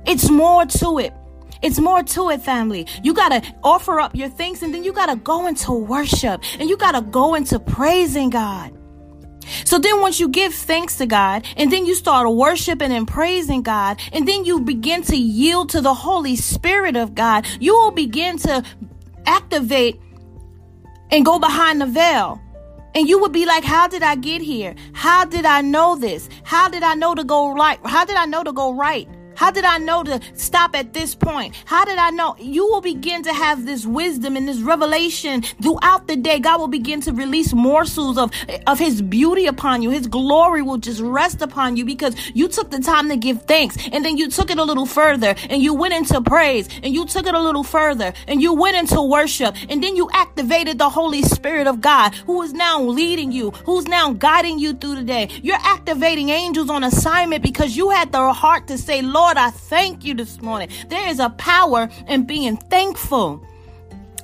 It's 0.07 0.29
more 0.29 0.65
to 0.65 1.00
it. 1.00 1.13
It's 1.61 1.79
more 1.79 2.03
to 2.03 2.29
it, 2.29 2.41
family. 2.41 2.87
You 3.03 3.13
got 3.13 3.29
to 3.29 3.55
offer 3.63 3.99
up 3.99 4.15
your 4.15 4.29
things 4.29 4.63
and 4.63 4.73
then 4.73 4.83
you 4.83 4.93
got 4.93 5.07
to 5.07 5.15
go 5.17 5.47
into 5.47 5.73
worship 5.73 6.41
and 6.59 6.69
you 6.69 6.77
got 6.77 6.93
to 6.93 7.01
go 7.01 7.35
into 7.35 7.59
praising 7.59 8.29
God. 8.29 8.75
So 9.65 9.79
then 9.79 9.99
once 10.01 10.19
you 10.19 10.29
give 10.29 10.53
thanks 10.53 10.97
to 10.97 11.05
God 11.05 11.45
and 11.57 11.71
then 11.71 11.85
you 11.85 11.95
start 11.95 12.31
worshiping 12.33 12.91
and 12.91 13.07
praising 13.07 13.61
God 13.61 13.99
and 14.13 14.27
then 14.27 14.45
you 14.45 14.61
begin 14.61 15.01
to 15.03 15.15
yield 15.15 15.69
to 15.69 15.81
the 15.81 15.93
Holy 15.93 16.35
Spirit 16.35 16.95
of 16.95 17.15
God, 17.15 17.47
you 17.59 17.73
will 17.73 17.91
begin 17.91 18.37
to 18.39 18.63
activate 19.25 19.99
and 21.11 21.25
go 21.25 21.39
behind 21.39 21.81
the 21.81 21.87
veil. 21.87 22.39
And 22.95 23.07
you 23.07 23.19
would 23.19 23.31
be 23.31 23.45
like, 23.45 23.63
how 23.63 23.87
did 23.87 24.01
I 24.01 24.15
get 24.15 24.41
here? 24.41 24.75
How 24.93 25.25
did 25.25 25.45
I 25.45 25.61
know 25.61 25.95
this? 25.95 26.27
How 26.43 26.69
did 26.69 26.83
I 26.83 26.95
know 26.95 27.13
to 27.13 27.23
go 27.23 27.53
right? 27.53 27.79
How 27.85 28.05
did 28.05 28.15
I 28.15 28.25
know 28.25 28.43
to 28.43 28.51
go 28.51 28.73
right? 28.73 29.07
How 29.39 29.51
did 29.51 29.63
I 29.63 29.77
know 29.77 30.03
to 30.03 30.19
stop 30.34 30.75
at 30.75 30.91
this 30.91 31.15
point? 31.15 31.55
How 31.63 31.86
did 31.86 31.98
I 31.98 32.10
know? 32.10 32.36
You 32.39 32.65
will 32.65 32.81
begin 32.81 33.24
to 33.24 33.34
have 33.34 33.65
this 33.65 33.86
wisdom 33.86 34.36
and 34.36 34.46
this 34.46 34.60
revelation 34.60 35.43
throughout 35.43 36.08
the 36.08 36.17
day. 36.17 36.39
God 36.39 36.60
will 36.60 36.67
begin 36.67 37.00
to 37.03 37.13
release 37.13 37.53
morsels 37.53 38.17
of, 38.17 38.34
of 38.67 38.79
His 38.79 39.01
beauty 39.01 39.46
upon 39.46 39.81
you. 39.81 39.91
His 39.91 40.08
glory 40.08 40.62
will 40.62 40.77
just 40.77 41.00
rest 41.00 41.41
upon 41.41 41.77
you 41.77 41.86
because 41.86 42.17
you 42.36 42.50
took 42.50 42.69
the 42.69 42.79
time 42.79 43.08
to 43.08 43.15
give 43.15 43.43
thanks 43.43 43.77
and 43.93 44.03
then 44.03 44.17
you 44.17 44.29
took 44.29 44.51
it 44.51 44.58
a 44.58 44.63
little 44.63 44.86
further 44.86 45.34
and 45.50 45.63
you 45.63 45.74
went 45.74 45.93
into 45.93 46.19
praise 46.19 46.67
and 46.84 46.93
you 46.93 47.05
took 47.05 47.25
it 47.25 47.34
a 47.34 47.39
little 47.41 47.63
further 47.63 48.13
and 48.27 48.41
you 48.41 48.53
went 48.53 48.75
into 48.75 49.01
worship 49.01 49.55
and 49.69 49.81
then 49.81 49.96
you 49.96 50.10
activated 50.12 50.77
the 50.79 50.89
Holy 50.89 51.22
Spirit 51.22 51.65
of 51.65 51.79
God 51.79 52.13
who 52.25 52.41
is 52.41 52.51
now 52.51 52.81
leading 52.81 53.31
you, 53.31 53.51
who's 53.51 53.88
now 53.88 54.12
guiding 54.12 54.60
you 54.60 54.74
through 54.74 54.96
the 54.96 55.03
day. 55.03 55.29
You're 55.41 55.63
activating 55.63 56.27
angels 56.27 56.69
on 56.69 56.84
assignment 56.84 57.41
because 57.41 57.77
you 57.77 57.91
had 57.91 58.12
the 58.12 58.34
heart 58.34 58.67
to 58.67 58.77
say, 58.77 59.01
Lord, 59.01 59.28
Lord, 59.29 59.38
I 59.38 59.51
thank 59.51 60.05
you 60.05 60.15
this 60.15 60.41
morning. 60.41 60.69
There 60.88 61.07
is 61.07 61.19
a 61.19 61.29
power 61.29 61.88
in 62.07 62.24
being 62.24 62.57
thankful. 62.57 63.45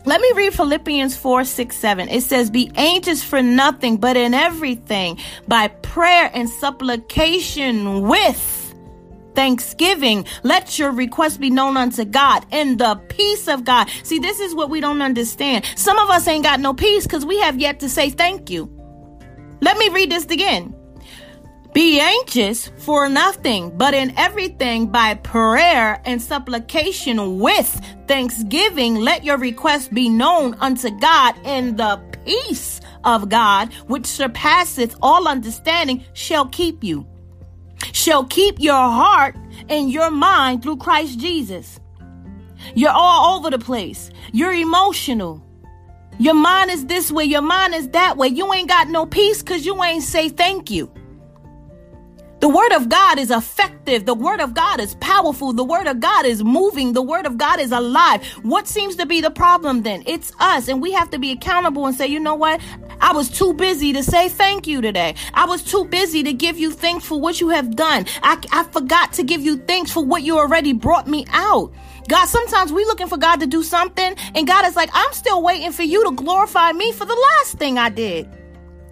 Let 0.04 0.20
me 0.20 0.32
read 0.34 0.56
Philippians 0.56 1.16
4 1.16 1.44
6 1.44 1.78
7. 1.78 2.10
It 2.10 2.24
says, 2.24 2.50
Be 2.50 2.72
anxious 2.74 3.24
for 3.24 3.44
nothing, 3.44 3.98
but 3.98 4.18
in 4.18 4.34
everything, 4.34 5.20
by 5.48 5.68
prayer 5.68 6.32
and 6.34 6.50
supplication 6.50 8.02
with 8.08 8.74
thanksgiving. 9.36 10.26
Let 10.42 10.80
your 10.80 10.90
request 10.90 11.40
be 11.40 11.52
known 11.52 11.78
unto 11.78 12.04
God 12.04 12.44
in 12.50 12.78
the 12.78 12.96
peace 13.08 13.48
of 13.48 13.64
God. 13.64 13.88
See, 14.02 14.18
this 14.18 14.40
is 14.40 14.56
what 14.56 14.72
we 14.72 14.82
don't 14.82 15.04
understand. 15.04 15.66
Some 15.76 16.00
of 16.00 16.10
us 16.10 16.28
ain't 16.28 16.46
got 16.46 16.60
no 16.60 16.74
peace 16.74 17.04
because 17.04 17.28
we 17.28 17.40
have 17.42 17.60
yet 17.60 17.80
to 17.82 17.90
say 17.90 18.10
thank 18.10 18.50
you. 18.50 18.72
Let 19.62 19.78
me 19.78 19.88
read 19.90 20.10
this 20.10 20.26
again. 20.26 20.74
Be 21.76 22.00
anxious 22.00 22.72
for 22.78 23.10
nothing, 23.10 23.70
but 23.78 23.94
in 23.94 24.18
everything 24.18 24.88
by 24.88 25.16
prayer 25.16 26.02
and 26.06 26.22
supplication 26.22 27.38
with 27.40 27.82
thanksgiving, 28.08 28.96
let 28.96 29.26
your 29.26 29.38
requests 29.38 29.90
be 29.90 30.08
known 30.08 30.54
unto 30.62 30.90
God 31.02 31.36
in 31.44 31.76
the 31.76 32.02
peace 32.24 32.80
of 33.04 33.28
God, 33.28 33.74
which 33.88 34.06
surpasseth 34.06 34.96
all 35.02 35.28
understanding, 35.28 36.06
shall 36.14 36.46
keep 36.48 36.82
you. 36.82 37.06
Shall 37.92 38.24
keep 38.24 38.58
your 38.62 38.74
heart 38.74 39.36
and 39.68 39.92
your 39.92 40.12
mind 40.12 40.64
through 40.64 40.78
Christ 40.78 41.20
Jesus. 41.20 41.82
You're 42.74 42.92
all 42.96 43.38
over 43.38 43.50
the 43.50 43.60
place. 43.60 44.12
You're 44.32 44.54
emotional. 44.54 45.44
Your 46.20 46.36
mind 46.36 46.72
is 46.72 46.86
this 46.86 47.12
way, 47.12 47.26
your 47.26 47.42
mind 47.42 47.76
is 47.76 47.90
that 47.90 48.16
way. 48.16 48.30
You 48.30 48.54
ain't 48.54 48.70
got 48.70 48.88
no 48.88 49.06
peace 49.06 49.44
because 49.44 49.66
you 49.66 49.84
ain't 49.84 50.04
say 50.04 50.30
thank 50.30 50.72
you. 50.72 50.90
The 52.46 52.50
word 52.50 52.74
of 52.74 52.90
God 52.90 53.18
is 53.18 53.32
effective. 53.32 54.06
The 54.06 54.14
word 54.14 54.40
of 54.40 54.54
God 54.54 54.80
is 54.80 54.94
powerful. 55.00 55.52
The 55.52 55.64
word 55.64 55.88
of 55.88 56.00
God 56.00 56.28
is 56.28 56.44
moving. 56.44 56.94
The 56.94 57.02
word 57.02 57.26
of 57.26 57.40
God 57.40 57.60
is 57.60 57.72
alive. 57.72 58.24
What 58.44 58.68
seems 58.68 58.96
to 58.98 59.08
be 59.08 59.20
the 59.20 59.32
problem 59.32 59.82
then? 59.82 60.04
It's 60.06 60.32
us. 60.40 60.68
And 60.68 60.80
we 60.80 60.92
have 60.92 61.10
to 61.10 61.18
be 61.18 61.32
accountable 61.32 61.88
and 61.88 61.98
say, 61.98 62.06
you 62.06 62.20
know 62.20 62.36
what? 62.36 62.62
I 63.02 63.14
was 63.14 63.32
too 63.32 63.56
busy 63.56 63.94
to 63.94 64.04
say 64.04 64.30
thank 64.30 64.68
you 64.68 64.80
today. 64.80 65.16
I 65.34 65.48
was 65.48 65.64
too 65.64 65.86
busy 65.86 66.22
to 66.22 66.34
give 66.34 66.60
you 66.60 66.70
thanks 66.70 67.04
for 67.04 67.20
what 67.20 67.42
you 67.42 67.50
have 67.50 67.76
done. 67.76 68.06
I, 68.22 68.40
I 68.52 68.64
forgot 68.66 69.14
to 69.14 69.24
give 69.24 69.42
you 69.42 69.58
thanks 69.58 69.92
for 69.92 70.06
what 70.06 70.22
you 70.22 70.38
already 70.38 70.74
brought 70.74 71.08
me 71.08 71.26
out. 71.32 71.74
God, 72.08 72.28
sometimes 72.28 72.72
we're 72.72 72.86
looking 72.86 73.08
for 73.08 73.18
God 73.18 73.40
to 73.40 73.48
do 73.48 73.64
something 73.64 74.16
and 74.36 74.46
God 74.46 74.68
is 74.68 74.76
like, 74.76 74.92
I'm 74.94 75.14
still 75.14 75.42
waiting 75.42 75.72
for 75.72 75.82
you 75.82 76.04
to 76.04 76.12
glorify 76.12 76.74
me 76.74 76.92
for 76.92 77.06
the 77.06 77.28
last 77.40 77.58
thing 77.58 77.80
I 77.80 77.90
did. 77.90 78.30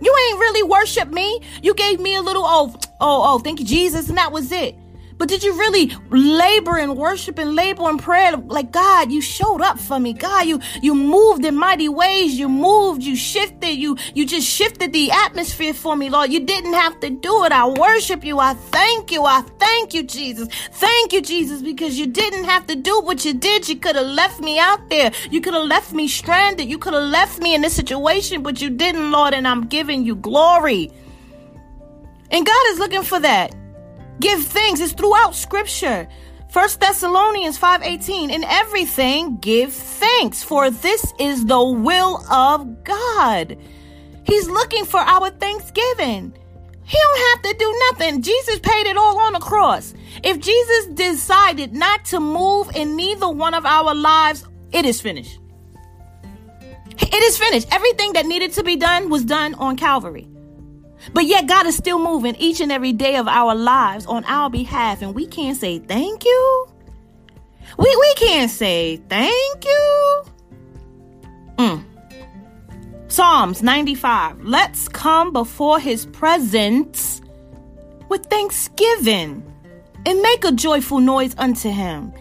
You 0.01 0.13
ain't 0.29 0.39
really 0.39 0.63
worship 0.63 1.09
me. 1.09 1.39
You 1.61 1.73
gave 1.75 1.99
me 1.99 2.15
a 2.15 2.21
little, 2.21 2.43
oh, 2.45 2.75
oh, 3.03 3.35
oh, 3.35 3.39
thank 3.39 3.59
you, 3.59 3.65
Jesus, 3.65 4.09
and 4.09 4.17
that 4.17 4.31
was 4.31 4.51
it. 4.51 4.75
But 5.17 5.29
did 5.29 5.43
you 5.43 5.57
really 5.57 5.91
labor 6.09 6.77
and 6.77 6.97
worship 6.97 7.37
and 7.39 7.55
labor 7.55 7.83
and 7.89 8.01
prayer? 8.01 8.35
Like 8.35 8.71
God, 8.71 9.11
you 9.11 9.21
showed 9.21 9.61
up 9.61 9.79
for 9.79 9.99
me. 9.99 10.13
God, 10.13 10.47
you 10.47 10.59
you 10.81 10.95
moved 10.95 11.45
in 11.45 11.55
mighty 11.55 11.89
ways. 11.89 12.37
You 12.37 12.49
moved, 12.49 13.03
you 13.03 13.15
shifted, 13.15 13.75
you 13.75 13.97
you 14.13 14.25
just 14.25 14.47
shifted 14.47 14.91
the 14.91 15.11
atmosphere 15.11 15.73
for 15.73 15.95
me, 15.95 16.09
Lord. 16.09 16.31
You 16.31 16.41
didn't 16.41 16.73
have 16.73 16.99
to 17.01 17.09
do 17.09 17.45
it. 17.45 17.51
I 17.51 17.67
worship 17.67 18.23
you. 18.25 18.39
I 18.39 18.53
thank 18.53 19.11
you. 19.11 19.23
I 19.23 19.41
thank 19.59 19.93
you, 19.93 20.03
Jesus. 20.03 20.47
Thank 20.73 21.13
you, 21.13 21.21
Jesus, 21.21 21.61
because 21.61 21.97
you 21.97 22.07
didn't 22.07 22.45
have 22.45 22.67
to 22.67 22.75
do 22.75 22.99
what 23.01 23.23
you 23.23 23.33
did. 23.33 23.69
You 23.69 23.77
could 23.77 23.95
have 23.95 24.07
left 24.07 24.39
me 24.41 24.59
out 24.59 24.89
there. 24.89 25.11
You 25.29 25.41
could 25.41 25.53
have 25.53 25.67
left 25.67 25.93
me 25.93 26.07
stranded. 26.07 26.67
You 26.67 26.77
could 26.77 26.93
have 26.93 27.09
left 27.09 27.41
me 27.41 27.55
in 27.55 27.61
this 27.61 27.75
situation, 27.75 28.43
but 28.43 28.61
you 28.61 28.69
didn't, 28.69 29.11
Lord, 29.11 29.33
and 29.33 29.47
I'm 29.47 29.67
giving 29.67 30.03
you 30.03 30.15
glory. 30.15 30.91
And 32.33 32.45
God 32.45 32.65
is 32.69 32.79
looking 32.79 33.03
for 33.03 33.19
that. 33.19 33.55
Give 34.19 34.43
thanks. 34.43 34.79
It's 34.79 34.93
throughout 34.93 35.35
scripture. 35.35 36.07
First 36.49 36.79
Thessalonians 36.79 37.57
5:18 37.57 38.29
in 38.29 38.43
everything 38.43 39.37
give 39.37 39.73
thanks 39.73 40.43
for 40.43 40.69
this 40.69 41.13
is 41.19 41.45
the 41.45 41.63
will 41.63 42.23
of 42.31 42.83
God. 42.83 43.57
He's 44.23 44.49
looking 44.49 44.85
for 44.85 44.99
our 44.99 45.29
thanksgiving. 45.29 46.33
He 46.85 46.97
don't 46.97 47.29
have 47.29 47.41
to 47.43 47.57
do 47.57 47.79
nothing. 47.91 48.21
Jesus 48.21 48.59
paid 48.59 48.87
it 48.87 48.97
all 48.97 49.17
on 49.19 49.33
the 49.33 49.39
cross. 49.39 49.93
If 50.23 50.39
Jesus 50.39 50.87
decided 50.93 51.73
not 51.73 52.05
to 52.05 52.19
move 52.19 52.69
in 52.75 52.95
neither 52.95 53.29
one 53.29 53.53
of 53.53 53.65
our 53.65 53.95
lives, 53.95 54.45
it 54.71 54.85
is 54.85 55.01
finished. 55.01 55.39
It 56.99 57.23
is 57.23 57.37
finished. 57.37 57.67
Everything 57.71 58.13
that 58.13 58.25
needed 58.25 58.53
to 58.53 58.63
be 58.63 58.75
done 58.75 59.09
was 59.09 59.23
done 59.23 59.55
on 59.55 59.77
Calvary. 59.77 60.27
But 61.11 61.25
yet 61.25 61.47
God 61.47 61.65
is 61.65 61.75
still 61.75 61.99
moving 61.99 62.35
each 62.35 62.61
and 62.61 62.71
every 62.71 62.93
day 62.93 63.17
of 63.17 63.27
our 63.27 63.55
lives 63.55 64.05
on 64.05 64.23
our 64.25 64.49
behalf, 64.49 65.01
and 65.01 65.13
we 65.13 65.27
can't 65.27 65.57
say 65.57 65.79
thank 65.79 66.23
you. 66.23 66.67
We 67.77 67.95
we 67.95 68.13
can't 68.15 68.51
say 68.51 68.97
thank 69.09 69.65
you. 69.65 70.23
Mm. 71.57 71.83
Psalms 73.07 73.61
95. 73.61 74.43
Let's 74.43 74.87
come 74.87 75.33
before 75.33 75.79
his 75.79 76.05
presence 76.07 77.21
with 78.09 78.25
thanksgiving 78.27 79.43
and 80.05 80.21
make 80.21 80.45
a 80.45 80.51
joyful 80.51 80.99
noise 80.99 81.35
unto 81.37 81.69
him. 81.69 82.13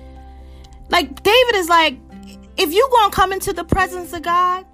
Like 0.89 1.23
David 1.23 1.55
is 1.55 1.69
like, 1.69 1.99
if 2.57 2.73
you 2.73 2.89
gonna 2.93 3.13
come 3.13 3.33
into 3.33 3.53
the 3.53 3.65
presence 3.65 4.13
of 4.13 4.23
God, 4.23 4.67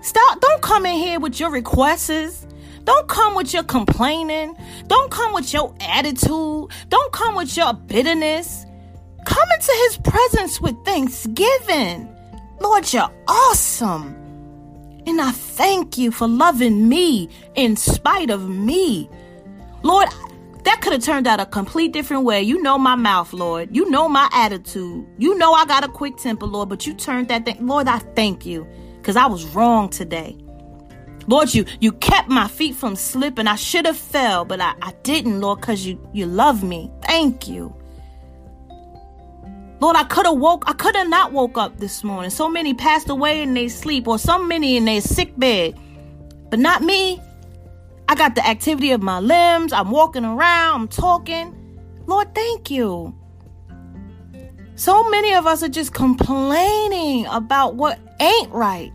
stop 0.00 0.40
don't 0.40 0.62
come 0.62 0.86
in 0.86 0.94
here 0.94 1.20
with 1.20 1.38
your 1.40 1.50
requests 1.50 2.46
don't 2.88 3.06
come 3.06 3.34
with 3.34 3.52
your 3.52 3.64
complaining. 3.64 4.56
Don't 4.86 5.10
come 5.10 5.34
with 5.34 5.52
your 5.52 5.74
attitude. 5.78 6.70
Don't 6.88 7.12
come 7.12 7.34
with 7.34 7.54
your 7.54 7.74
bitterness. 7.74 8.64
Come 9.26 9.48
into 9.52 9.72
his 9.84 9.98
presence 9.98 10.58
with 10.58 10.74
thanksgiving. 10.86 12.08
Lord, 12.62 12.90
you're 12.90 13.12
awesome. 13.26 14.14
And 15.06 15.20
I 15.20 15.32
thank 15.32 15.98
you 15.98 16.10
for 16.10 16.26
loving 16.26 16.88
me 16.88 17.28
in 17.54 17.76
spite 17.76 18.30
of 18.30 18.48
me. 18.48 19.10
Lord, 19.82 20.08
that 20.64 20.80
could 20.80 20.94
have 20.94 21.02
turned 21.02 21.26
out 21.26 21.40
a 21.40 21.44
complete 21.44 21.92
different 21.92 22.24
way. 22.24 22.40
You 22.40 22.62
know 22.62 22.78
my 22.78 22.94
mouth, 22.94 23.34
Lord. 23.34 23.76
You 23.76 23.90
know 23.90 24.08
my 24.08 24.30
attitude. 24.32 25.06
You 25.18 25.36
know 25.36 25.52
I 25.52 25.66
got 25.66 25.84
a 25.84 25.88
quick 25.88 26.16
temper, 26.16 26.46
Lord, 26.46 26.70
but 26.70 26.86
you 26.86 26.94
turned 26.94 27.28
that 27.28 27.44
thing. 27.44 27.66
Lord, 27.66 27.86
I 27.86 27.98
thank 27.98 28.46
you 28.46 28.66
because 28.96 29.16
I 29.16 29.26
was 29.26 29.44
wrong 29.44 29.90
today. 29.90 30.38
Lord, 31.28 31.52
you 31.54 31.66
you 31.80 31.92
kept 31.92 32.30
my 32.30 32.48
feet 32.48 32.74
from 32.74 32.96
slipping. 32.96 33.46
I 33.46 33.56
should 33.56 33.84
have 33.84 33.98
fell, 33.98 34.46
but 34.46 34.62
I, 34.62 34.74
I 34.80 34.92
didn't, 35.02 35.40
Lord, 35.40 35.60
because 35.60 35.86
you 35.86 36.00
you 36.14 36.24
love 36.24 36.64
me. 36.64 36.90
Thank 37.02 37.46
you. 37.46 37.74
Lord, 39.80 39.94
I 39.94 40.04
could 40.04 40.26
have 40.26 40.38
woke, 40.38 40.64
I 40.66 40.72
could 40.72 40.96
have 40.96 41.08
not 41.08 41.32
woke 41.32 41.58
up 41.58 41.78
this 41.78 42.02
morning. 42.02 42.30
So 42.30 42.48
many 42.48 42.72
passed 42.74 43.10
away 43.10 43.42
in 43.42 43.52
their 43.52 43.68
sleep, 43.68 44.08
or 44.08 44.18
so 44.18 44.42
many 44.42 44.78
in 44.78 44.86
their 44.86 45.02
sick 45.02 45.38
bed. 45.38 45.78
But 46.50 46.60
not 46.60 46.82
me. 46.82 47.20
I 48.08 48.14
got 48.14 48.34
the 48.34 48.44
activity 48.46 48.92
of 48.92 49.02
my 49.02 49.20
limbs. 49.20 49.74
I'm 49.74 49.90
walking 49.90 50.24
around, 50.24 50.80
I'm 50.80 50.88
talking. 50.88 51.54
Lord, 52.06 52.34
thank 52.34 52.70
you. 52.70 53.14
So 54.76 55.06
many 55.10 55.34
of 55.34 55.46
us 55.46 55.62
are 55.62 55.68
just 55.68 55.92
complaining 55.92 57.26
about 57.26 57.74
what 57.74 57.98
ain't 58.18 58.50
right 58.50 58.92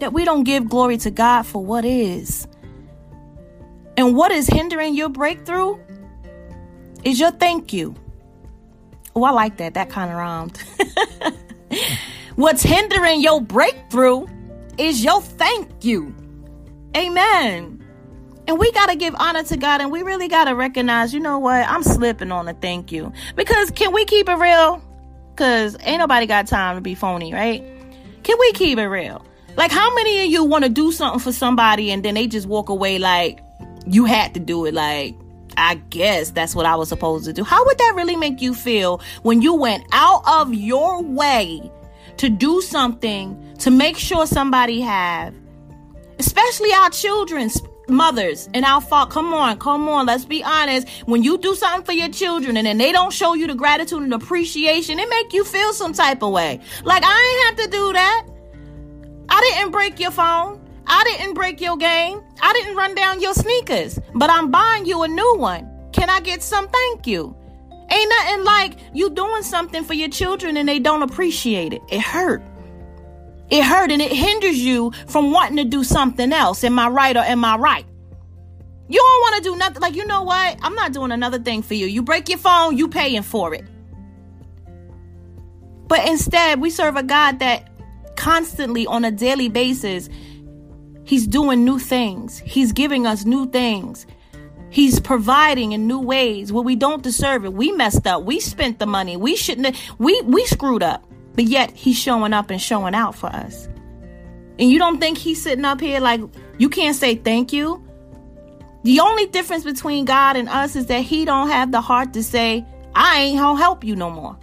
that 0.00 0.12
we 0.12 0.24
don't 0.24 0.44
give 0.44 0.68
glory 0.68 0.96
to 0.98 1.10
God 1.10 1.42
for 1.42 1.64
what 1.64 1.84
is. 1.84 2.46
And 3.96 4.14
what 4.14 4.30
is 4.30 4.46
hindering 4.46 4.94
your 4.94 5.08
breakthrough 5.08 5.78
is 7.04 7.18
your 7.18 7.30
thank 7.30 7.72
you. 7.72 7.94
Oh, 9.14 9.24
I 9.24 9.30
like 9.30 9.56
that. 9.56 9.74
That 9.74 9.88
kind 9.88 10.10
of 10.10 10.16
rhymed. 10.18 10.62
What's 12.36 12.62
hindering 12.62 13.22
your 13.22 13.40
breakthrough 13.40 14.26
is 14.76 15.02
your 15.02 15.22
thank 15.22 15.70
you. 15.82 16.14
Amen. 16.94 17.82
And 18.46 18.58
we 18.58 18.70
got 18.72 18.90
to 18.90 18.96
give 18.96 19.14
honor 19.18 19.42
to 19.44 19.56
God 19.56 19.80
and 19.80 19.90
we 19.90 20.02
really 20.02 20.28
got 20.28 20.44
to 20.44 20.54
recognize, 20.54 21.14
you 21.14 21.20
know 21.20 21.38
what? 21.38 21.66
I'm 21.66 21.82
slipping 21.82 22.30
on 22.30 22.46
a 22.46 22.54
thank 22.54 22.92
you. 22.92 23.12
Because 23.34 23.70
can 23.70 23.92
we 23.92 24.04
keep 24.04 24.28
it 24.28 24.34
real? 24.34 24.82
Because 25.30 25.76
ain't 25.80 25.98
nobody 25.98 26.26
got 26.26 26.46
time 26.46 26.76
to 26.76 26.80
be 26.80 26.94
phony, 26.94 27.32
right? 27.32 27.62
Can 28.22 28.36
we 28.38 28.52
keep 28.52 28.78
it 28.78 28.86
real? 28.86 29.24
Like, 29.56 29.70
how 29.70 29.94
many 29.94 30.24
of 30.24 30.30
you 30.30 30.44
want 30.44 30.64
to 30.64 30.70
do 30.70 30.92
something 30.92 31.20
for 31.20 31.32
somebody 31.32 31.90
and 31.90 32.04
then 32.04 32.14
they 32.14 32.26
just 32.26 32.46
walk 32.46 32.68
away 32.68 32.98
like 32.98 33.40
you 33.86 34.04
had 34.04 34.34
to 34.34 34.40
do 34.40 34.66
it? 34.66 34.74
Like, 34.74 35.16
I 35.56 35.76
guess 35.90 36.30
that's 36.30 36.54
what 36.54 36.66
I 36.66 36.76
was 36.76 36.88
supposed 36.88 37.24
to 37.24 37.32
do. 37.32 37.42
How 37.42 37.64
would 37.64 37.78
that 37.78 37.94
really 37.96 38.16
make 38.16 38.42
you 38.42 38.54
feel 38.54 39.00
when 39.22 39.40
you 39.40 39.54
went 39.54 39.84
out 39.92 40.22
of 40.26 40.52
your 40.52 41.02
way 41.02 41.70
to 42.18 42.28
do 42.28 42.60
something 42.60 43.54
to 43.58 43.70
make 43.70 43.96
sure 43.96 44.26
somebody 44.26 44.80
have, 44.80 45.34
especially 46.18 46.72
our 46.72 46.90
children's 46.90 47.60
mothers 47.88 48.48
and 48.54 48.64
our 48.64 48.80
fault. 48.80 49.10
Come 49.10 49.32
on, 49.32 49.58
come 49.58 49.88
on. 49.88 50.06
Let's 50.06 50.24
be 50.24 50.42
honest. 50.42 50.88
When 51.06 51.22
you 51.22 51.38
do 51.38 51.54
something 51.54 51.84
for 51.84 51.92
your 51.92 52.08
children 52.08 52.56
and 52.56 52.66
then 52.66 52.78
they 52.78 52.92
don't 52.92 53.12
show 53.12 53.34
you 53.34 53.46
the 53.46 53.54
gratitude 53.54 54.02
and 54.02 54.12
appreciation, 54.12 54.98
it 54.98 55.08
make 55.08 55.32
you 55.32 55.44
feel 55.44 55.72
some 55.72 55.92
type 55.92 56.22
of 56.22 56.32
way. 56.32 56.60
Like 56.84 57.02
I 57.04 57.46
ain't 57.48 57.58
have 57.58 57.66
to 57.66 57.76
do 57.76 57.92
that. 57.92 58.26
I 59.28 59.40
didn't 59.40 59.72
break 59.72 59.98
your 60.00 60.10
phone. 60.10 60.60
I 60.86 61.02
didn't 61.04 61.34
break 61.34 61.60
your 61.60 61.76
game. 61.76 62.22
I 62.40 62.52
didn't 62.52 62.76
run 62.76 62.94
down 62.94 63.20
your 63.20 63.34
sneakers, 63.34 63.98
but 64.14 64.30
I'm 64.30 64.50
buying 64.50 64.86
you 64.86 65.02
a 65.02 65.08
new 65.08 65.36
one. 65.36 65.68
Can 65.92 66.10
I 66.10 66.20
get 66.20 66.42
some 66.42 66.68
thank 66.68 67.06
you? 67.06 67.36
Ain't 67.90 68.10
nothing 68.10 68.44
like 68.44 68.78
you 68.92 69.10
doing 69.10 69.42
something 69.42 69.84
for 69.84 69.94
your 69.94 70.08
children 70.08 70.56
and 70.56 70.68
they 70.68 70.78
don't 70.78 71.02
appreciate 71.02 71.72
it. 71.72 71.82
It 71.90 72.00
hurt. 72.00 72.42
It 73.48 73.62
hurt 73.62 73.90
and 73.92 74.02
it 74.02 74.10
hinders 74.10 74.58
you 74.58 74.92
from 75.06 75.30
wanting 75.30 75.56
to 75.58 75.64
do 75.64 75.84
something 75.84 76.32
else. 76.32 76.64
Am 76.64 76.78
I 76.78 76.88
right 76.88 77.16
or 77.16 77.20
am 77.20 77.44
I 77.44 77.56
right? 77.56 77.86
You 78.88 78.98
don't 78.98 79.20
want 79.20 79.36
to 79.36 79.50
do 79.50 79.56
nothing. 79.56 79.82
Like, 79.82 79.94
you 79.94 80.06
know 80.06 80.22
what? 80.22 80.58
I'm 80.62 80.74
not 80.74 80.92
doing 80.92 81.12
another 81.12 81.38
thing 81.38 81.62
for 81.62 81.74
you. 81.74 81.86
You 81.86 82.02
break 82.02 82.28
your 82.28 82.38
phone, 82.38 82.76
you 82.76 82.88
paying 82.88 83.22
for 83.22 83.54
it. 83.54 83.64
But 85.88 86.08
instead, 86.08 86.60
we 86.60 86.70
serve 86.70 86.96
a 86.96 87.02
God 87.02 87.38
that 87.38 87.68
constantly 88.26 88.88
on 88.88 89.04
a 89.04 89.12
daily 89.12 89.48
basis, 89.48 90.08
He's 91.04 91.28
doing 91.28 91.64
new 91.64 91.78
things. 91.78 92.38
He's 92.38 92.72
giving 92.72 93.06
us 93.06 93.24
new 93.24 93.48
things. 93.48 94.04
He's 94.68 94.98
providing 94.98 95.70
in 95.70 95.86
new 95.86 96.00
ways 96.00 96.52
where 96.52 96.64
we 96.64 96.74
don't 96.74 97.04
deserve 97.04 97.44
it. 97.44 97.52
We 97.52 97.70
messed 97.70 98.04
up. 98.04 98.24
We 98.24 98.40
spent 98.40 98.80
the 98.80 98.86
money. 98.86 99.16
We 99.16 99.36
shouldn't 99.36 99.76
we 100.00 100.20
we 100.22 100.44
screwed 100.46 100.82
up. 100.82 101.06
But 101.36 101.44
yet 101.44 101.70
he's 101.70 101.96
showing 101.96 102.32
up 102.32 102.50
and 102.50 102.60
showing 102.60 102.96
out 102.96 103.14
for 103.14 103.28
us. 103.28 103.68
And 104.58 104.68
you 104.72 104.80
don't 104.80 104.98
think 104.98 105.18
he's 105.18 105.40
sitting 105.40 105.64
up 105.64 105.80
here 105.80 106.00
like 106.00 106.20
you 106.58 106.68
can't 106.68 106.96
say 106.96 107.14
thank 107.14 107.52
you? 107.52 107.80
The 108.82 108.98
only 108.98 109.26
difference 109.26 109.62
between 109.62 110.04
God 110.04 110.34
and 110.34 110.48
us 110.48 110.74
is 110.74 110.86
that 110.86 111.02
he 111.02 111.24
don't 111.24 111.48
have 111.48 111.70
the 111.70 111.80
heart 111.80 112.12
to 112.14 112.24
say, 112.24 112.66
I 112.92 113.20
ain't 113.20 113.38
gonna 113.38 113.56
help 113.56 113.84
you 113.84 113.94
no 113.94 114.10
more. 114.10 114.36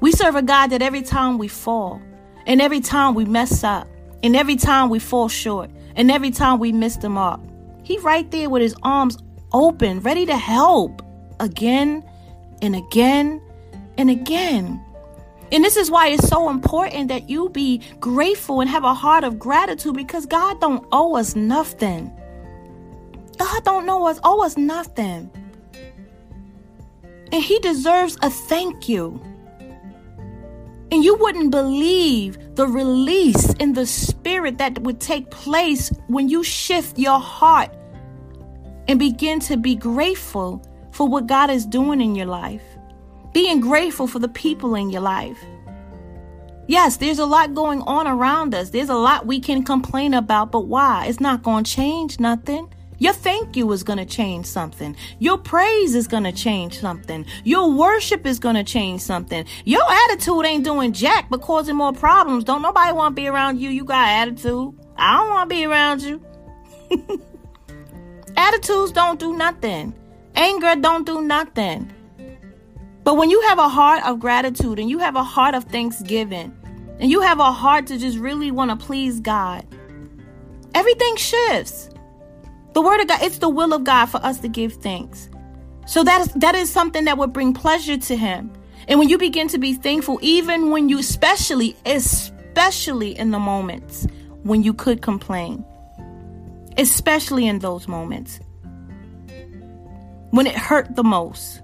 We 0.00 0.10
serve 0.10 0.34
a 0.34 0.42
God 0.42 0.68
that 0.68 0.82
every 0.82 1.02
time 1.02 1.38
we 1.38 1.46
fall, 1.46 2.02
and 2.48 2.62
every 2.62 2.80
time 2.80 3.14
we 3.14 3.26
mess 3.26 3.62
up, 3.62 3.86
and 4.22 4.34
every 4.34 4.56
time 4.56 4.88
we 4.88 4.98
fall 4.98 5.28
short, 5.28 5.70
and 5.94 6.10
every 6.10 6.30
time 6.30 6.58
we 6.58 6.72
miss 6.72 6.96
the 6.96 7.08
mark, 7.08 7.40
he 7.84 7.98
right 7.98 8.28
there 8.30 8.50
with 8.50 8.62
his 8.62 8.74
arms 8.82 9.18
open, 9.52 10.00
ready 10.00 10.26
to 10.26 10.36
help 10.36 11.02
again 11.40 12.02
and 12.62 12.74
again 12.74 13.40
and 13.98 14.10
again. 14.10 14.82
And 15.52 15.64
this 15.64 15.76
is 15.76 15.90
why 15.90 16.08
it's 16.08 16.26
so 16.26 16.48
important 16.50 17.08
that 17.08 17.28
you 17.30 17.48
be 17.50 17.82
grateful 18.00 18.60
and 18.60 18.68
have 18.68 18.84
a 18.84 18.94
heart 18.94 19.24
of 19.24 19.38
gratitude 19.38 19.94
because 19.94 20.26
God 20.26 20.60
don't 20.60 20.86
owe 20.90 21.16
us 21.16 21.36
nothing. 21.36 22.12
God 23.38 23.64
don't 23.64 23.86
know 23.86 24.06
us, 24.06 24.18
owe 24.24 24.44
us 24.44 24.56
nothing. 24.56 25.30
And 27.30 27.42
he 27.42 27.58
deserves 27.60 28.16
a 28.22 28.30
thank 28.30 28.88
you. 28.88 29.20
And 30.90 31.04
you 31.04 31.16
wouldn't 31.16 31.50
believe 31.50 32.38
the 32.54 32.66
release 32.66 33.52
in 33.54 33.74
the 33.74 33.86
spirit 33.86 34.58
that 34.58 34.78
would 34.80 35.00
take 35.00 35.30
place 35.30 35.90
when 36.06 36.28
you 36.28 36.42
shift 36.42 36.98
your 36.98 37.20
heart 37.20 37.70
and 38.88 38.98
begin 38.98 39.38
to 39.40 39.56
be 39.56 39.74
grateful 39.74 40.64
for 40.92 41.06
what 41.06 41.26
God 41.26 41.50
is 41.50 41.66
doing 41.66 42.00
in 42.00 42.14
your 42.14 42.26
life. 42.26 42.62
Being 43.34 43.60
grateful 43.60 44.06
for 44.06 44.18
the 44.18 44.28
people 44.28 44.74
in 44.74 44.90
your 44.90 45.02
life. 45.02 45.38
Yes, 46.66 46.96
there's 46.96 47.18
a 47.18 47.26
lot 47.26 47.54
going 47.54 47.82
on 47.82 48.06
around 48.06 48.54
us. 48.54 48.70
There's 48.70 48.88
a 48.88 48.94
lot 48.94 49.26
we 49.26 49.40
can 49.40 49.62
complain 49.62 50.14
about, 50.14 50.50
but 50.50 50.66
why? 50.66 51.06
It's 51.06 51.20
not 51.20 51.42
going 51.42 51.64
to 51.64 51.70
change 51.70 52.18
nothing. 52.18 52.72
Your 52.98 53.12
thank 53.12 53.56
you 53.56 53.70
is 53.72 53.82
going 53.82 53.98
to 53.98 54.04
change 54.04 54.46
something. 54.46 54.96
Your 55.18 55.38
praise 55.38 55.94
is 55.94 56.08
going 56.08 56.24
to 56.24 56.32
change 56.32 56.80
something. 56.80 57.24
Your 57.44 57.70
worship 57.70 58.26
is 58.26 58.38
going 58.38 58.56
to 58.56 58.64
change 58.64 59.00
something. 59.00 59.44
Your 59.64 59.82
attitude 59.88 60.44
ain't 60.44 60.64
doing 60.64 60.92
jack 60.92 61.28
but 61.30 61.40
causing 61.40 61.76
more 61.76 61.92
problems. 61.92 62.44
Don't 62.44 62.62
nobody 62.62 62.92
want 62.92 63.14
to 63.14 63.22
be 63.22 63.28
around 63.28 63.60
you. 63.60 63.70
You 63.70 63.84
got 63.84 64.08
attitude. 64.08 64.74
I 64.96 65.16
don't 65.16 65.30
want 65.30 65.48
to 65.48 65.54
be 65.54 65.64
around 65.64 66.02
you. 66.02 66.24
Attitudes 68.36 68.92
don't 68.92 69.18
do 69.18 69.36
nothing. 69.36 69.92
Anger 70.36 70.76
don't 70.76 71.04
do 71.04 71.20
nothing. 71.20 71.92
But 73.02 73.16
when 73.16 73.30
you 73.30 73.40
have 73.48 73.58
a 73.58 73.68
heart 73.68 74.04
of 74.04 74.20
gratitude 74.20 74.78
and 74.78 74.88
you 74.88 74.98
have 75.00 75.16
a 75.16 75.24
heart 75.24 75.56
of 75.56 75.64
thanksgiving 75.64 76.56
and 77.00 77.10
you 77.10 77.20
have 77.20 77.40
a 77.40 77.50
heart 77.50 77.88
to 77.88 77.98
just 77.98 78.18
really 78.18 78.50
want 78.50 78.70
to 78.70 78.86
please 78.86 79.18
God, 79.18 79.66
everything 80.74 81.16
shifts. 81.16 81.90
The 82.72 82.82
word 82.82 83.00
of 83.00 83.08
God, 83.08 83.22
it's 83.22 83.38
the 83.38 83.48
will 83.48 83.72
of 83.72 83.84
God 83.84 84.06
for 84.06 84.18
us 84.18 84.38
to 84.40 84.48
give 84.48 84.74
thanks. 84.74 85.28
So 85.86 86.04
that 86.04 86.20
is 86.20 86.28
that 86.34 86.54
is 86.54 86.70
something 86.70 87.04
that 87.06 87.18
would 87.18 87.32
bring 87.32 87.54
pleasure 87.54 87.96
to 87.96 88.16
him. 88.16 88.52
And 88.86 88.98
when 88.98 89.08
you 89.08 89.18
begin 89.18 89.48
to 89.48 89.58
be 89.58 89.74
thankful, 89.74 90.18
even 90.22 90.70
when 90.70 90.88
you 90.88 90.98
especially, 90.98 91.76
especially 91.86 93.16
in 93.18 93.30
the 93.30 93.38
moments 93.38 94.06
when 94.42 94.62
you 94.62 94.72
could 94.72 95.02
complain, 95.02 95.64
especially 96.76 97.46
in 97.46 97.58
those 97.58 97.88
moments 97.88 98.40
when 100.30 100.46
it 100.46 100.56
hurt 100.56 100.94
the 100.94 101.04
most. 101.04 101.62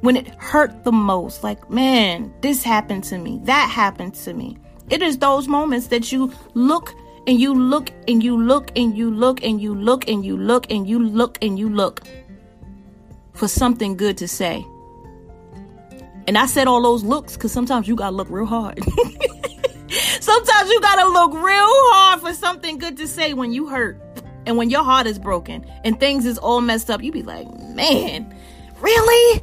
When 0.00 0.16
it 0.16 0.28
hurt 0.36 0.84
the 0.84 0.92
most, 0.92 1.42
like, 1.42 1.70
man, 1.70 2.32
this 2.42 2.62
happened 2.62 3.04
to 3.04 3.18
me, 3.18 3.40
that 3.44 3.70
happened 3.70 4.14
to 4.16 4.34
me. 4.34 4.58
It 4.90 5.02
is 5.02 5.18
those 5.18 5.48
moments 5.48 5.88
that 5.88 6.12
you 6.12 6.32
look 6.54 6.94
and 7.26 7.40
you 7.40 7.54
look 7.54 7.90
and 8.06 8.22
you 8.22 8.40
look 8.40 8.70
and 8.76 8.96
you 8.96 9.10
look 9.10 9.42
and 9.42 9.60
you 9.60 9.74
look 9.74 10.08
and 10.08 10.24
you 10.24 10.36
look 10.36 10.70
and 10.70 10.88
you 10.88 10.98
look 10.98 11.38
and 11.42 11.58
you 11.58 11.68
look 11.68 12.02
for 13.34 13.48
something 13.48 13.96
good 13.96 14.16
to 14.18 14.28
say. 14.28 14.64
And 16.28 16.36
I 16.36 16.46
said 16.46 16.66
all 16.66 16.82
those 16.82 17.04
looks 17.04 17.34
because 17.34 17.52
sometimes 17.52 17.86
you 17.88 17.96
gotta 17.96 18.14
look 18.14 18.28
real 18.30 18.46
hard. 18.46 18.82
sometimes 20.20 20.70
you 20.70 20.80
gotta 20.80 21.08
look 21.08 21.32
real 21.34 21.42
hard 21.44 22.20
for 22.20 22.34
something 22.34 22.78
good 22.78 22.96
to 22.96 23.06
say 23.06 23.34
when 23.34 23.52
you 23.52 23.68
hurt 23.68 24.00
and 24.46 24.56
when 24.56 24.70
your 24.70 24.84
heart 24.84 25.06
is 25.06 25.18
broken 25.18 25.64
and 25.84 25.98
things 26.00 26.26
is 26.26 26.38
all 26.38 26.60
messed 26.60 26.90
up. 26.90 27.02
You 27.02 27.12
be 27.12 27.22
like, 27.22 27.48
man, 27.58 28.34
really? 28.80 29.42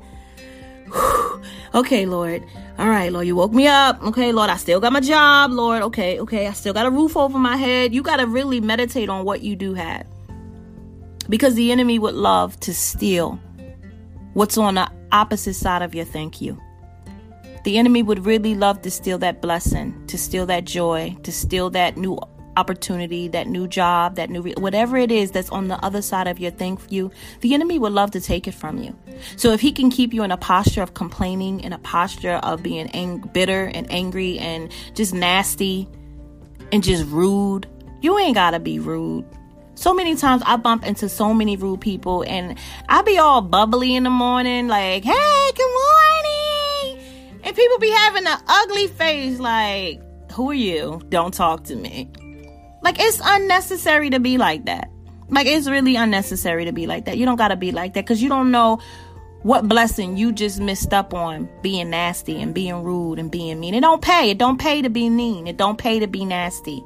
okay, 1.75 2.05
Lord. 2.05 2.43
All 2.79 2.89
right, 2.89 3.11
Lord, 3.11 3.27
you 3.27 3.35
woke 3.35 3.53
me 3.53 3.67
up. 3.67 4.01
Okay, 4.01 4.31
Lord, 4.31 4.49
I 4.49 4.57
still 4.57 4.79
got 4.79 4.91
my 4.91 4.99
job. 4.99 5.51
Lord, 5.51 5.83
okay, 5.83 6.19
okay, 6.19 6.47
I 6.47 6.53
still 6.53 6.73
got 6.73 6.87
a 6.87 6.91
roof 6.91 7.15
over 7.15 7.37
my 7.37 7.55
head. 7.55 7.93
You 7.93 8.01
got 8.01 8.17
to 8.17 8.25
really 8.25 8.59
meditate 8.59 9.09
on 9.09 9.25
what 9.25 9.41
you 9.41 9.55
do 9.55 9.75
have. 9.75 10.07
Because 11.29 11.53
the 11.53 11.71
enemy 11.71 11.99
would 11.99 12.15
love 12.15 12.59
to 12.61 12.73
steal 12.73 13.39
what's 14.33 14.57
on 14.57 14.75
the 14.75 14.91
opposite 15.11 15.53
side 15.53 15.83
of 15.83 15.93
your 15.93 16.05
thank 16.05 16.41
you. 16.41 16.59
The 17.63 17.77
enemy 17.77 18.03
would 18.03 18.25
really 18.25 18.55
love 18.55 18.81
to 18.81 18.91
steal 18.91 19.19
that 19.19 19.41
blessing, 19.41 20.05
to 20.07 20.17
steal 20.17 20.45
that 20.47 20.65
joy, 20.65 21.15
to 21.23 21.31
steal 21.31 21.69
that 21.69 21.95
new 21.95 22.17
opportunity, 22.57 23.27
that 23.29 23.47
new 23.47 23.67
job, 23.67 24.15
that 24.15 24.29
new 24.29 24.41
re- 24.41 24.53
whatever 24.57 24.97
it 24.97 25.11
is 25.11 25.31
that's 25.31 25.49
on 25.49 25.67
the 25.67 25.83
other 25.83 26.01
side 26.01 26.27
of 26.27 26.39
your 26.39 26.51
thing 26.51 26.77
for 26.77 26.89
you, 26.89 27.11
the 27.41 27.53
enemy 27.53 27.79
would 27.79 27.93
love 27.93 28.11
to 28.11 28.21
take 28.21 28.47
it 28.47 28.53
from 28.53 28.77
you. 28.77 28.95
So 29.35 29.51
if 29.51 29.61
he 29.61 29.71
can 29.71 29.89
keep 29.89 30.13
you 30.13 30.23
in 30.23 30.31
a 30.31 30.37
posture 30.37 30.81
of 30.81 30.93
complaining, 30.93 31.59
in 31.61 31.73
a 31.73 31.79
posture 31.79 32.35
of 32.35 32.63
being 32.63 32.87
ang- 32.91 33.29
bitter 33.33 33.65
and 33.73 33.91
angry 33.91 34.39
and 34.39 34.71
just 34.93 35.13
nasty 35.13 35.87
and 36.71 36.83
just 36.83 37.05
rude, 37.07 37.67
you 38.01 38.17
ain't 38.19 38.35
gotta 38.35 38.59
be 38.59 38.79
rude. 38.79 39.25
So 39.75 39.93
many 39.93 40.15
times 40.15 40.43
I 40.45 40.57
bump 40.57 40.85
into 40.85 41.09
so 41.09 41.33
many 41.33 41.57
rude 41.57 41.81
people 41.81 42.23
and 42.27 42.57
I 42.87 43.01
be 43.01 43.17
all 43.17 43.41
bubbly 43.41 43.95
in 43.95 44.03
the 44.03 44.09
morning, 44.09 44.67
like, 44.67 45.03
hey, 45.03 45.51
good 45.55 45.71
morning. 45.71 46.99
And 47.43 47.55
people 47.55 47.79
be 47.79 47.89
having 47.89 48.25
an 48.25 48.37
ugly 48.47 48.87
face, 48.87 49.39
like, 49.39 50.01
who 50.31 50.49
are 50.51 50.53
you? 50.53 51.01
Don't 51.09 51.33
talk 51.33 51.63
to 51.65 51.75
me. 51.75 52.09
Like 52.83 52.97
it's 52.99 53.21
unnecessary 53.23 54.09
to 54.11 54.19
be 54.19 54.37
like 54.37 54.65
that. 54.65 54.91
Like 55.29 55.47
it's 55.47 55.67
really 55.67 55.95
unnecessary 55.95 56.65
to 56.65 56.73
be 56.73 56.85
like 56.85 57.05
that. 57.05 57.17
You 57.17 57.25
don't 57.25 57.37
gotta 57.37 57.55
be 57.55 57.71
like 57.71 57.93
that 57.93 58.05
because 58.05 58.21
you 58.21 58.29
don't 58.29 58.51
know 58.51 58.79
what 59.43 59.67
blessing 59.67 60.15
you 60.17 60.31
just 60.31 60.59
missed 60.59 60.93
up 60.93 61.13
on 61.13 61.49
being 61.61 61.89
nasty 61.89 62.41
and 62.41 62.53
being 62.53 62.83
rude 62.83 63.19
and 63.19 63.31
being 63.31 63.59
mean. 63.59 63.73
It 63.73 63.81
don't 63.81 64.01
pay. 64.01 64.29
It 64.29 64.37
don't 64.37 64.59
pay 64.59 64.81
to 64.81 64.89
be 64.89 65.09
mean. 65.09 65.47
It 65.47 65.57
don't 65.57 65.77
pay 65.77 65.99
to 65.99 66.07
be 66.07 66.25
nasty. 66.25 66.83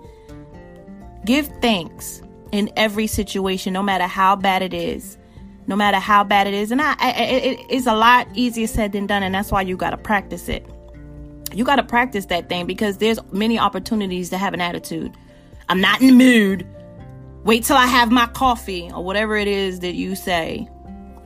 Give 1.26 1.48
thanks 1.62 2.22
in 2.52 2.72
every 2.76 3.08
situation, 3.08 3.74
no 3.74 3.84
matter 3.84 4.06
how 4.06 4.36
bad 4.36 4.62
it 4.62 4.74
is. 4.74 5.18
No 5.68 5.76
matter 5.76 6.00
how 6.00 6.24
bad 6.24 6.48
it 6.48 6.54
is, 6.54 6.72
and 6.72 6.82
I, 6.82 6.96
I 6.98 7.12
it, 7.12 7.60
it's 7.70 7.88
a 7.88 7.94
lot 7.94 8.30
easier 8.34 8.68
said 8.68 8.94
than 8.94 9.06
done, 9.06 9.22
and 9.22 9.36
that's 9.36 9.52
why 9.52 9.64
you 9.64 9.76
got 9.76 9.90
to 9.90 9.98
practice 9.98 10.48
it. 10.48 10.66
You 11.54 11.66
got 11.66 11.76
to 11.76 11.84
practice 11.84 12.28
that 12.28 12.48
thing 12.48 12.66
because 12.66 13.00
there's 13.00 13.20
many 13.34 13.60
opportunities 13.60 14.30
to 14.30 14.38
have 14.38 14.54
an 14.54 14.62
attitude. 14.62 15.14
I'm 15.70 15.82
not 15.82 16.02
in 16.02 16.08
the 16.08 16.14
mood. 16.14 16.68
Wait 17.44 17.64
till 17.64 17.78
I 17.78 17.86
have 17.86 18.12
my 18.12 18.26
coffee 18.28 18.90
or 18.94 19.04
whatever 19.04 19.36
it 19.36 19.48
is 19.48 19.80
that 19.80 19.96
you 19.96 20.16
say. 20.16 20.68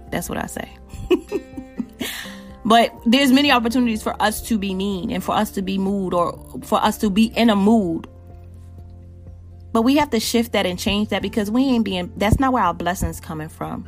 That's 0.09 0.29
what 0.29 0.37
I 0.37 0.45
say. 0.45 0.69
but 2.65 2.93
there's 3.05 3.31
many 3.31 3.51
opportunities 3.51 4.03
for 4.03 4.19
us 4.21 4.41
to 4.43 4.57
be 4.57 4.73
mean 4.73 5.11
and 5.11 5.23
for 5.23 5.35
us 5.35 5.51
to 5.51 5.61
be 5.61 5.77
mood 5.77 6.13
or 6.13 6.59
for 6.63 6.83
us 6.83 6.97
to 6.99 7.09
be 7.09 7.25
in 7.25 7.49
a 7.49 7.55
mood. 7.55 8.07
But 9.73 9.83
we 9.83 9.95
have 9.95 10.09
to 10.09 10.19
shift 10.19 10.51
that 10.51 10.65
and 10.65 10.77
change 10.77 11.09
that 11.09 11.21
because 11.21 11.49
we 11.49 11.63
ain't 11.63 11.85
being 11.85 12.11
that's 12.17 12.39
not 12.39 12.51
where 12.51 12.63
our 12.63 12.73
blessings 12.73 13.19
coming 13.19 13.49
from. 13.49 13.87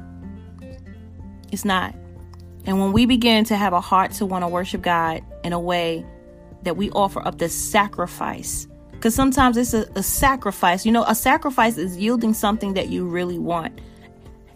It's 1.52 1.66
not. 1.66 1.94
And 2.66 2.80
when 2.80 2.94
we 2.94 3.06
begin 3.06 3.44
to 3.46 3.58
have 3.58 3.74
a 3.74 3.82
heart 3.82 4.12
to 4.14 4.26
want 4.26 4.44
to 4.44 4.48
worship 4.48 4.82
God 4.82 5.22
in 5.44 5.52
a 5.52 5.60
way 5.60 6.06
that 6.64 6.78
we 6.78 6.90
offer 6.92 7.26
up 7.28 7.38
the 7.38 7.50
sacrifice 7.50 8.68
because 9.04 9.16
sometimes 9.16 9.58
it's 9.58 9.74
a, 9.74 9.86
a 9.96 10.02
sacrifice. 10.02 10.86
You 10.86 10.94
know, 10.94 11.04
a 11.04 11.14
sacrifice 11.14 11.78
is 11.78 11.98
yielding 11.98 12.34
something 12.34 12.76
that 12.76 12.88
you 12.88 13.06
really 13.06 13.38
want. 13.38 13.82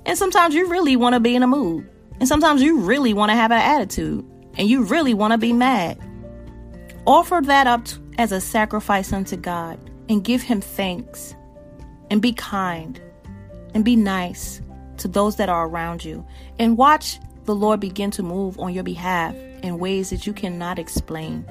And 0.05 0.17
sometimes 0.17 0.55
you 0.55 0.69
really 0.69 0.95
want 0.95 1.15
to 1.15 1.19
be 1.19 1.35
in 1.35 1.43
a 1.43 1.47
mood. 1.47 1.85
And 2.21 2.29
sometimes 2.29 2.61
you 2.61 2.79
really 2.79 3.13
want 3.13 3.29
to 3.29 3.35
have 3.35 3.51
an 3.51 3.59
attitude. 3.59 4.23
And 4.57 4.69
you 4.69 4.83
really 4.83 5.13
want 5.13 5.33
to 5.33 5.37
be 5.37 5.51
mad. 5.51 5.99
Offer 7.05 7.41
that 7.43 7.67
up 7.67 7.87
as 8.17 8.31
a 8.31 8.39
sacrifice 8.39 9.11
unto 9.11 9.35
God 9.35 9.77
and 10.07 10.23
give 10.23 10.41
Him 10.43 10.61
thanks. 10.61 11.35
And 12.09 12.21
be 12.21 12.31
kind. 12.31 13.01
and 13.73 13.83
be 13.83 13.97
nice 13.97 14.61
to 14.95 15.09
those 15.09 15.35
that 15.35 15.49
are 15.49 15.67
around 15.67 16.05
you 16.05 16.25
and 16.57 16.77
watch 16.77 17.19
the 17.43 17.53
Lord 17.53 17.81
begin 17.81 18.11
to 18.11 18.23
move 18.23 18.57
on 18.59 18.73
your 18.73 18.85
behalf 18.85 19.35
in 19.61 19.77
ways 19.77 20.09
that 20.11 20.25
you 20.25 20.31
cannot 20.31 20.79
explain. 20.79 21.45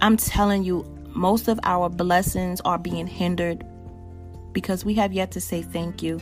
I'm 0.00 0.16
telling 0.16 0.64
you, 0.64 0.84
most 1.14 1.48
of 1.48 1.60
our 1.62 1.88
blessings 1.88 2.60
are 2.62 2.78
being 2.78 3.06
hindered 3.06 3.64
because 4.52 4.84
we 4.84 4.94
have 4.94 5.12
yet 5.12 5.30
to 5.32 5.40
say 5.40 5.62
thank 5.62 6.02
you. 6.02 6.20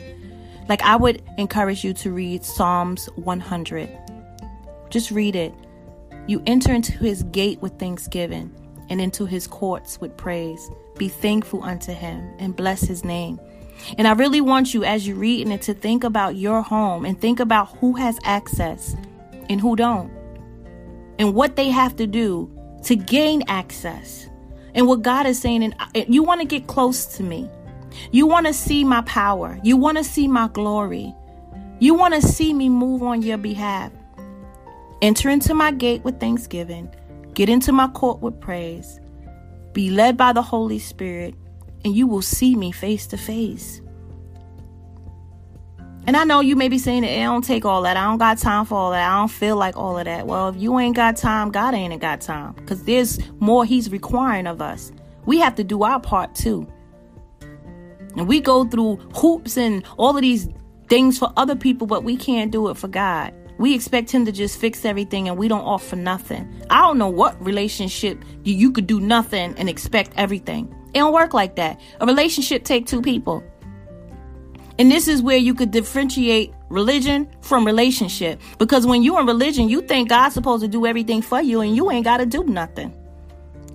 Like, 0.69 0.81
I 0.83 0.95
would 0.95 1.21
encourage 1.37 1.83
you 1.83 1.93
to 1.95 2.11
read 2.11 2.45
Psalms 2.45 3.07
100. 3.15 3.89
Just 4.89 5.11
read 5.11 5.35
it. 5.35 5.53
You 6.27 6.41
enter 6.45 6.73
into 6.73 6.91
his 6.93 7.23
gate 7.23 7.61
with 7.61 7.77
thanksgiving 7.79 8.53
and 8.89 9.01
into 9.01 9.25
his 9.25 9.47
courts 9.47 9.99
with 9.99 10.15
praise. 10.17 10.69
Be 10.97 11.07
thankful 11.07 11.63
unto 11.63 11.93
him 11.93 12.33
and 12.39 12.55
bless 12.55 12.81
his 12.81 13.03
name. 13.03 13.39
And 13.97 14.07
I 14.07 14.13
really 14.13 14.41
want 14.41 14.73
you, 14.73 14.83
as 14.83 15.07
you're 15.07 15.17
reading 15.17 15.51
it, 15.51 15.63
to 15.63 15.73
think 15.73 16.03
about 16.03 16.35
your 16.35 16.61
home 16.61 17.05
and 17.05 17.19
think 17.19 17.39
about 17.39 17.75
who 17.77 17.93
has 17.93 18.19
access 18.23 18.95
and 19.49 19.59
who 19.59 19.75
don't, 19.75 20.11
and 21.17 21.33
what 21.33 21.55
they 21.55 21.69
have 21.69 21.95
to 21.95 22.07
do 22.07 22.49
to 22.83 22.95
gain 22.95 23.43
access, 23.47 24.27
and 24.73 24.87
what 24.87 25.01
God 25.01 25.25
is 25.25 25.39
saying. 25.39 25.73
And 25.95 26.13
you 26.13 26.23
want 26.23 26.41
to 26.41 26.47
get 26.47 26.67
close 26.67 27.05
to 27.17 27.23
me. 27.23 27.49
You 28.11 28.25
want 28.25 28.47
to 28.47 28.53
see 28.53 28.83
my 28.83 29.01
power. 29.01 29.59
You 29.63 29.77
want 29.77 29.97
to 29.97 30.03
see 30.03 30.27
my 30.27 30.47
glory. 30.47 31.13
You 31.79 31.93
want 31.93 32.13
to 32.13 32.21
see 32.21 32.53
me 32.53 32.69
move 32.69 33.03
on 33.03 33.21
your 33.21 33.37
behalf. 33.37 33.91
Enter 35.01 35.29
into 35.29 35.53
my 35.53 35.71
gate 35.71 36.03
with 36.03 36.19
thanksgiving. 36.19 36.93
Get 37.33 37.49
into 37.49 37.71
my 37.71 37.87
court 37.87 38.21
with 38.21 38.39
praise. 38.39 38.99
Be 39.73 39.89
led 39.89 40.15
by 40.15 40.33
the 40.33 40.41
Holy 40.41 40.79
Spirit, 40.79 41.33
and 41.83 41.95
you 41.95 42.05
will 42.05 42.21
see 42.21 42.55
me 42.55 42.71
face 42.71 43.07
to 43.07 43.17
face. 43.17 43.81
And 46.07 46.17
I 46.17 46.23
know 46.23 46.39
you 46.39 46.55
may 46.55 46.67
be 46.67 46.79
saying 46.79 47.03
that 47.03 47.11
it 47.11 47.23
don't 47.23 47.43
take 47.43 47.63
all 47.63 47.83
that. 47.83 47.95
I 47.95 48.05
don't 48.05 48.17
got 48.17 48.39
time 48.39 48.65
for 48.65 48.75
all 48.75 48.91
that. 48.91 49.07
I 49.07 49.19
don't 49.19 49.27
feel 49.29 49.55
like 49.55 49.77
all 49.77 49.99
of 49.99 50.05
that. 50.05 50.25
Well, 50.25 50.49
if 50.49 50.55
you 50.57 50.77
ain't 50.79 50.95
got 50.95 51.15
time, 51.15 51.51
God 51.51 51.73
ain't 51.75 51.99
got 52.01 52.21
time. 52.21 52.53
Because 52.53 52.83
there's 52.83 53.19
more 53.39 53.65
He's 53.65 53.91
requiring 53.91 54.47
of 54.47 54.61
us. 54.61 54.91
We 55.25 55.39
have 55.39 55.55
to 55.55 55.63
do 55.63 55.83
our 55.83 55.99
part 55.99 56.33
too. 56.33 56.67
And 58.17 58.27
we 58.27 58.41
go 58.41 58.65
through 58.65 58.97
hoops 59.15 59.57
and 59.57 59.83
all 59.97 60.15
of 60.15 60.21
these 60.21 60.49
things 60.89 61.17
for 61.17 61.31
other 61.37 61.55
people, 61.55 61.87
but 61.87 62.03
we 62.03 62.17
can't 62.17 62.51
do 62.51 62.69
it 62.69 62.77
for 62.77 62.87
God. 62.87 63.33
We 63.57 63.75
expect 63.75 64.09
him 64.09 64.25
to 64.25 64.31
just 64.31 64.59
fix 64.59 64.85
everything 64.85 65.27
and 65.27 65.37
we 65.37 65.47
don't 65.47 65.61
offer 65.61 65.95
nothing. 65.95 66.51
I 66.71 66.81
don't 66.81 66.97
know 66.97 67.09
what 67.09 67.39
relationship 67.45 68.23
you 68.43 68.71
could 68.71 68.87
do 68.87 68.99
nothing 68.99 69.53
and 69.55 69.69
expect 69.69 70.13
everything. 70.17 70.75
It 70.93 70.97
don't 70.97 71.13
work 71.13 71.33
like 71.33 71.55
that. 71.57 71.79
A 71.99 72.05
relationship 72.05 72.63
take 72.63 72.87
two 72.87 73.01
people. 73.01 73.43
And 74.79 74.91
this 74.91 75.07
is 75.07 75.21
where 75.21 75.37
you 75.37 75.53
could 75.53 75.71
differentiate 75.71 76.53
religion 76.69 77.29
from 77.41 77.65
relationship. 77.65 78.41
Because 78.57 78.85
when 78.87 79.03
you're 79.03 79.19
in 79.19 79.27
religion, 79.27 79.69
you 79.69 79.81
think 79.81 80.09
God's 80.09 80.33
supposed 80.33 80.63
to 80.63 80.67
do 80.67 80.85
everything 80.85 81.21
for 81.21 81.41
you 81.41 81.61
and 81.61 81.75
you 81.75 81.91
ain't 81.91 82.05
got 82.05 82.17
to 82.17 82.25
do 82.25 82.43
nothing. 82.43 82.93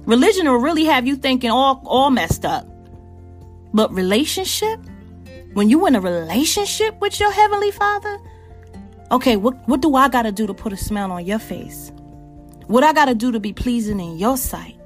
Religion 0.07 0.47
will 0.47 0.59
really 0.59 0.85
have 0.85 1.07
you 1.07 1.17
thinking 1.17 1.51
all, 1.51 1.83
all 1.85 2.11
messed 2.11 2.45
up. 2.45 2.67
But 3.75 3.93
relationship, 3.93 4.81
when 5.53 5.69
you're 5.69 5.89
in 5.89 5.97
a 5.97 6.01
relationship 6.01 6.99
with 7.01 7.19
your 7.21 7.31
heavenly 7.31 7.71
father, 7.73 8.19
okay, 9.11 9.37
what, 9.37 9.55
what 9.69 9.81
do 9.81 9.95
I 9.97 10.09
got 10.09 10.23
to 10.23 10.33
do 10.33 10.47
to 10.47 10.55
put 10.55 10.73
a 10.73 10.77
smile 10.77 11.13
on 11.13 11.27
your 11.27 11.39
face? 11.39 11.93
What 12.69 12.85
I 12.85 12.93
got 12.93 13.07
to 13.07 13.15
do 13.15 13.33
to 13.33 13.41
be 13.41 13.53
pleasing 13.53 14.01
in 14.01 14.19
your 14.19 14.37
sight? 14.37 14.77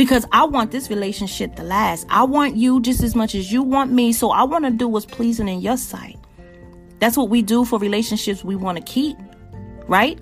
Because 0.00 0.24
I 0.32 0.44
want 0.44 0.70
this 0.70 0.88
relationship 0.88 1.56
to 1.56 1.62
last. 1.62 2.06
I 2.08 2.22
want 2.24 2.56
you 2.56 2.80
just 2.80 3.02
as 3.02 3.14
much 3.14 3.34
as 3.34 3.52
you 3.52 3.62
want 3.62 3.92
me. 3.92 4.14
So 4.14 4.30
I 4.30 4.44
want 4.44 4.64
to 4.64 4.70
do 4.70 4.88
what's 4.88 5.04
pleasing 5.04 5.46
in 5.46 5.60
your 5.60 5.76
sight. 5.76 6.16
That's 7.00 7.18
what 7.18 7.28
we 7.28 7.42
do 7.42 7.66
for 7.66 7.78
relationships 7.78 8.42
we 8.42 8.56
want 8.56 8.78
to 8.78 8.82
keep, 8.82 9.18
right? 9.88 10.18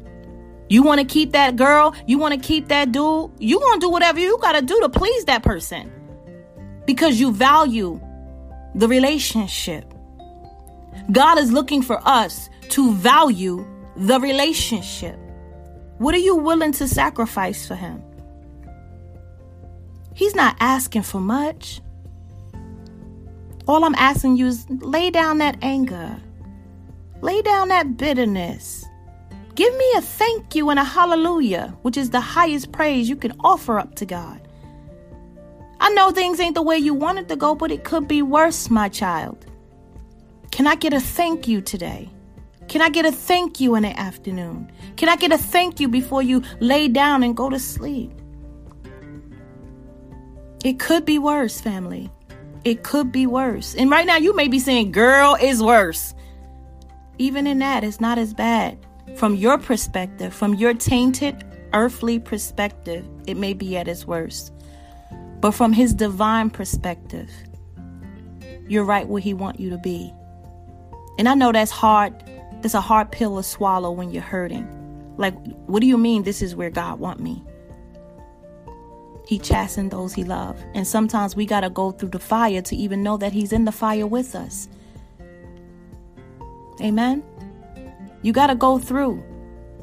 You 0.68 0.82
want 0.82 1.00
to 1.00 1.06
keep 1.06 1.30
that 1.30 1.54
girl, 1.54 1.94
you 2.08 2.18
want 2.18 2.34
to 2.34 2.40
keep 2.40 2.66
that 2.66 2.90
dude, 2.90 3.30
you 3.38 3.60
going 3.60 3.78
to 3.78 3.86
do 3.86 3.88
whatever 3.88 4.18
you 4.18 4.36
got 4.38 4.58
to 4.58 4.62
do 4.62 4.80
to 4.80 4.88
please 4.88 5.26
that 5.26 5.44
person 5.44 5.92
because 6.84 7.20
you 7.20 7.30
value 7.30 8.00
the 8.74 8.88
relationship. 8.88 9.94
God 11.12 11.38
is 11.38 11.52
looking 11.52 11.82
for 11.82 12.00
us 12.04 12.50
to 12.70 12.94
value 12.94 13.64
the 13.94 14.18
relationship. 14.18 15.16
What 15.98 16.16
are 16.16 16.18
you 16.18 16.34
willing 16.34 16.72
to 16.72 16.88
sacrifice 16.88 17.64
for 17.64 17.76
Him? 17.76 18.02
He's 20.18 20.35
not 20.35 20.57
asking 20.59 21.02
for 21.02 21.20
much. 21.20 21.81
All 23.68 23.85
I'm 23.85 23.94
asking 23.94 24.37
you 24.37 24.48
is 24.48 24.66
lay 24.68 25.11
down 25.11 25.38
that 25.38 25.59
anger, 25.62 26.16
lay 27.20 27.40
down 27.40 27.68
that 27.68 27.96
bitterness. 27.96 28.85
Give 29.54 29.72
me 29.76 29.92
a 29.94 30.00
thank 30.00 30.57
you 30.57 30.70
and 30.70 30.81
a 30.81 30.83
hallelujah, 30.83 31.72
which 31.83 31.96
is 31.96 32.11
the 32.11 32.20
highest 32.20 32.72
praise 32.72 33.09
you 33.09 33.14
can 33.14 33.33
offer 33.44 33.78
up 33.78 33.94
to 33.94 34.07
God. 34.07 34.40
I 35.78 35.90
know 35.90 36.11
things 36.11 36.40
ain't 36.40 36.57
the 36.57 36.62
way 36.62 36.78
you 36.78 36.94
want 36.94 37.20
it 37.20 37.28
to 37.28 37.37
go, 37.37 37.54
but 37.54 37.70
it 37.70 37.85
could 37.85 38.09
be 38.09 38.20
worse, 38.20 38.70
my 38.70 38.88
child. 38.88 39.46
Can 40.50 40.66
I 40.66 40.74
get 40.74 40.92
a 40.92 40.98
thank 40.98 41.46
you 41.46 41.61
today? 41.61 42.11
Can 42.66 42.83
I 42.83 42.88
get 42.88 43.07
a 43.07 43.12
thank 43.12 43.61
you 43.61 43.76
in 43.76 43.85
the 43.85 43.96
afternoon? 43.96 44.72
Can 44.96 45.09
I 45.09 45.14
get 45.14 45.31
a 45.31 45.38
thank 45.38 45.78
you 45.78 45.87
before 45.87 46.22
you 46.22 46.42
lay 46.59 46.88
down 46.88 47.22
and 47.22 47.37
go 47.37 47.48
to 47.48 47.61
sleep? 47.61 48.17
It 50.64 50.78
could 50.78 51.04
be 51.04 51.18
worse, 51.18 51.60
family. 51.60 52.10
It 52.64 52.82
could 52.82 53.12
be 53.12 53.26
worse. 53.26 53.74
And 53.74 53.90
right 53.90 54.06
now, 54.06 54.16
you 54.16 54.34
may 54.34 54.48
be 54.48 54.58
saying, 54.58 54.92
girl, 54.92 55.36
is 55.40 55.62
worse. 55.62 56.14
Even 57.18 57.46
in 57.46 57.60
that, 57.60 57.84
it's 57.84 58.00
not 58.00 58.18
as 58.18 58.34
bad. 58.34 58.78
From 59.16 59.34
your 59.34 59.58
perspective, 59.58 60.34
from 60.34 60.54
your 60.54 60.74
tainted 60.74 61.44
earthly 61.72 62.18
perspective, 62.18 63.06
it 63.26 63.36
may 63.36 63.52
be 63.52 63.76
at 63.76 63.88
its 63.88 64.06
worst. 64.06 64.52
But 65.40 65.52
from 65.52 65.72
his 65.72 65.94
divine 65.94 66.50
perspective, 66.50 67.30
you're 68.68 68.84
right 68.84 69.06
where 69.06 69.20
he 69.22 69.34
want 69.34 69.60
you 69.60 69.70
to 69.70 69.78
be. 69.78 70.12
And 71.18 71.28
I 71.28 71.34
know 71.34 71.52
that's 71.52 71.70
hard. 71.70 72.14
That's 72.60 72.74
a 72.74 72.80
hard 72.80 73.12
pill 73.12 73.36
to 73.36 73.42
swallow 73.42 73.90
when 73.92 74.10
you're 74.10 74.22
hurting. 74.22 74.66
Like, 75.16 75.34
what 75.66 75.80
do 75.80 75.86
you 75.86 75.96
mean 75.98 76.24
this 76.24 76.42
is 76.42 76.54
where 76.54 76.70
God 76.70 76.98
want 76.98 77.20
me? 77.20 77.42
He 79.28 79.38
chastened 79.38 79.90
those 79.90 80.14
he 80.14 80.24
loved. 80.24 80.64
And 80.72 80.86
sometimes 80.86 81.36
we 81.36 81.44
got 81.44 81.60
to 81.60 81.68
go 81.68 81.90
through 81.90 82.08
the 82.08 82.18
fire 82.18 82.62
to 82.62 82.74
even 82.74 83.02
know 83.02 83.18
that 83.18 83.30
he's 83.30 83.52
in 83.52 83.66
the 83.66 83.72
fire 83.72 84.06
with 84.06 84.34
us. 84.34 84.70
Amen. 86.80 87.22
You 88.22 88.32
got 88.32 88.46
to 88.46 88.54
go 88.54 88.78
through. 88.78 89.22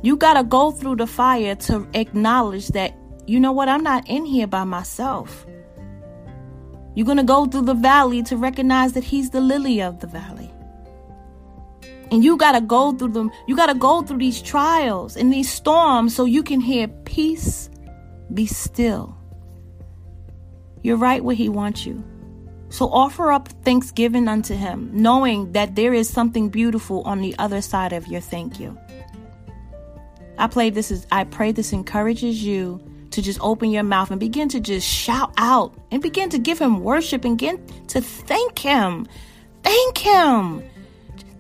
You 0.02 0.18
got 0.18 0.34
to 0.34 0.44
go 0.44 0.72
through 0.72 0.96
the 0.96 1.06
fire 1.06 1.54
to 1.68 1.88
acknowledge 1.94 2.70
that 2.70 2.96
you 3.28 3.40
know 3.40 3.52
what? 3.52 3.70
I'm 3.70 3.84
not 3.84 4.10
in 4.10 4.26
here 4.26 4.48
by 4.48 4.64
myself. 4.64 5.46
You're 6.96 7.06
going 7.06 7.20
to 7.20 7.24
go 7.24 7.46
through 7.46 7.66
the 7.66 7.76
valley 7.76 8.24
to 8.24 8.38
recognize 8.38 8.94
that 8.94 9.04
He's 9.04 9.30
the 9.30 9.42
lily 9.42 9.80
of 9.80 10.00
the 10.00 10.08
valley. 10.08 10.52
And 12.10 12.24
you 12.24 12.36
got 12.36 12.54
to 12.54 12.62
go 12.62 12.94
through 12.94 13.10
them. 13.10 13.30
You 13.48 13.56
got 13.56 13.68
to 13.68 13.76
go 13.76 14.02
through 14.02 14.18
these 14.18 14.42
trials 14.42 15.16
and 15.16 15.32
these 15.32 15.52
storms 15.52 16.16
so 16.16 16.26
you 16.26 16.42
can 16.42 16.62
hear 16.62 16.88
peace, 16.88 17.70
be 18.34 18.48
still. 18.48 19.16
You're 20.86 20.98
right 20.98 21.24
where 21.24 21.36
He 21.36 21.50
wants 21.50 21.84
you. 21.88 22.04
So 22.70 22.88
offer 22.90 23.32
up 23.32 23.48
thanksgiving 23.64 24.28
unto 24.28 24.54
Him, 24.54 24.92
knowing 24.94 25.52
that 25.54 25.76
there 25.76 25.96
is 25.96 26.08
something 26.08 26.50
beautiful 26.50 27.02
on 27.06 27.22
the 27.22 27.36
other 27.40 27.60
side 27.60 27.92
of 27.92 28.06
your 28.06 28.22
thank 28.22 28.60
you. 28.60 28.78
I 30.38 30.46
pray 30.46 30.70
this 30.70 30.92
is 30.92 31.08
I 31.12 31.24
pray 31.24 31.52
this 31.54 31.74
encourages 31.74 32.44
you 32.44 32.80
to 33.10 33.22
just 33.24 33.40
open 33.42 33.72
your 33.72 33.82
mouth 33.82 34.12
and 34.12 34.20
begin 34.20 34.48
to 34.50 34.60
just 34.60 34.88
shout 34.88 35.34
out 35.38 35.74
and 35.90 36.04
begin 36.04 36.30
to 36.30 36.38
give 36.38 36.60
him 36.60 36.82
worship 36.82 37.26
and 37.26 37.36
begin 37.36 37.66
to 37.88 38.00
thank 38.00 38.60
him. 38.60 39.08
Thank 39.64 39.98
him. 39.98 40.62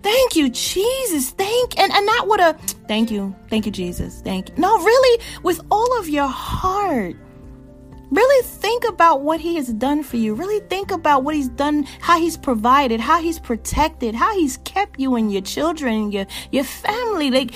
Thank 0.01 0.35
you, 0.35 0.49
Jesus. 0.49 1.29
Thank 1.29 1.77
and, 1.77 1.93
and 1.93 2.05
not 2.07 2.27
with 2.27 2.41
a 2.41 2.53
thank 2.87 3.11
you, 3.11 3.35
thank 3.51 3.67
you, 3.67 3.71
Jesus. 3.71 4.21
Thank 4.21 4.49
you. 4.49 4.55
No, 4.57 4.75
really, 4.83 5.23
with 5.43 5.61
all 5.69 5.99
of 5.99 6.09
your 6.09 6.27
heart. 6.27 7.15
Really 8.15 8.47
think 8.47 8.87
about 8.87 9.23
what 9.23 9.41
he 9.41 9.55
has 9.55 9.67
done 9.73 10.01
for 10.01 10.15
you. 10.15 10.35
Really 10.35 10.61
think 10.69 10.89
about 10.89 11.25
what 11.25 11.35
he's 11.35 11.49
done, 11.49 11.83
how 11.99 12.17
he's 12.17 12.37
provided, 12.37 13.01
how 13.01 13.21
he's 13.21 13.39
protected, 13.39 14.15
how 14.15 14.33
he's 14.39 14.55
kept 14.63 14.97
you 14.97 15.15
and 15.15 15.33
your 15.33 15.41
children, 15.41 16.13
your 16.13 16.25
your 16.49 16.63
family. 16.63 17.29
Like 17.29 17.51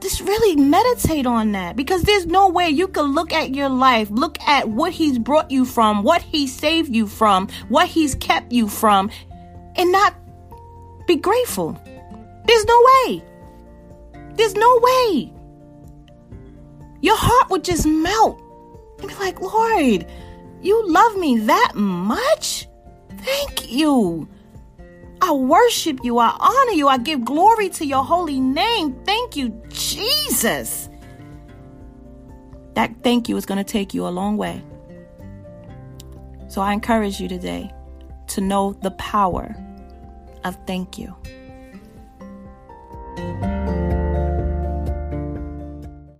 just 0.00 0.20
really 0.20 0.56
meditate 0.56 1.26
on 1.26 1.52
that 1.52 1.76
because 1.76 2.02
there's 2.02 2.26
no 2.26 2.48
way 2.48 2.68
you 2.68 2.88
can 2.88 3.14
look 3.14 3.32
at 3.32 3.54
your 3.54 3.68
life, 3.68 4.10
look 4.10 4.36
at 4.40 4.68
what 4.68 4.92
He's 4.92 5.18
brought 5.18 5.50
you 5.50 5.64
from, 5.64 6.02
what 6.02 6.20
He 6.20 6.48
saved 6.48 6.94
you 6.94 7.06
from, 7.06 7.48
what 7.68 7.86
He's 7.86 8.16
kept 8.16 8.52
you 8.52 8.68
from, 8.68 9.10
and 9.76 9.92
not 9.92 10.14
be 11.06 11.16
grateful. 11.16 11.80
There's 12.46 12.64
no 12.64 12.86
way. 12.86 13.24
There's 14.34 14.54
no 14.54 14.80
way. 14.82 15.32
Your 17.00 17.16
heart 17.16 17.48
would 17.50 17.62
just 17.62 17.86
melt 17.86 18.43
and 18.98 19.08
be 19.08 19.14
like, 19.16 19.40
Lord, 19.40 20.06
you 20.62 20.88
love 20.88 21.16
me 21.16 21.40
that 21.40 21.72
much? 21.74 22.68
Thank 23.18 23.70
you. 23.70 24.28
I 25.20 25.32
worship 25.32 26.00
you. 26.02 26.18
I 26.18 26.36
honor 26.38 26.72
you. 26.72 26.88
I 26.88 26.98
give 26.98 27.24
glory 27.24 27.70
to 27.70 27.86
your 27.86 28.04
holy 28.04 28.40
name. 28.40 28.94
Thank 29.04 29.36
you, 29.36 29.50
Jesus. 29.68 30.88
That 32.74 32.92
thank 33.02 33.28
you 33.28 33.36
is 33.36 33.46
going 33.46 33.58
to 33.58 33.64
take 33.64 33.94
you 33.94 34.06
a 34.06 34.10
long 34.10 34.36
way. 34.36 34.62
So 36.48 36.60
I 36.60 36.72
encourage 36.72 37.20
you 37.20 37.28
today 37.28 37.72
to 38.28 38.40
know 38.40 38.74
the 38.82 38.90
power 38.92 39.56
of 40.44 40.58
thank 40.66 40.98
you. 40.98 41.14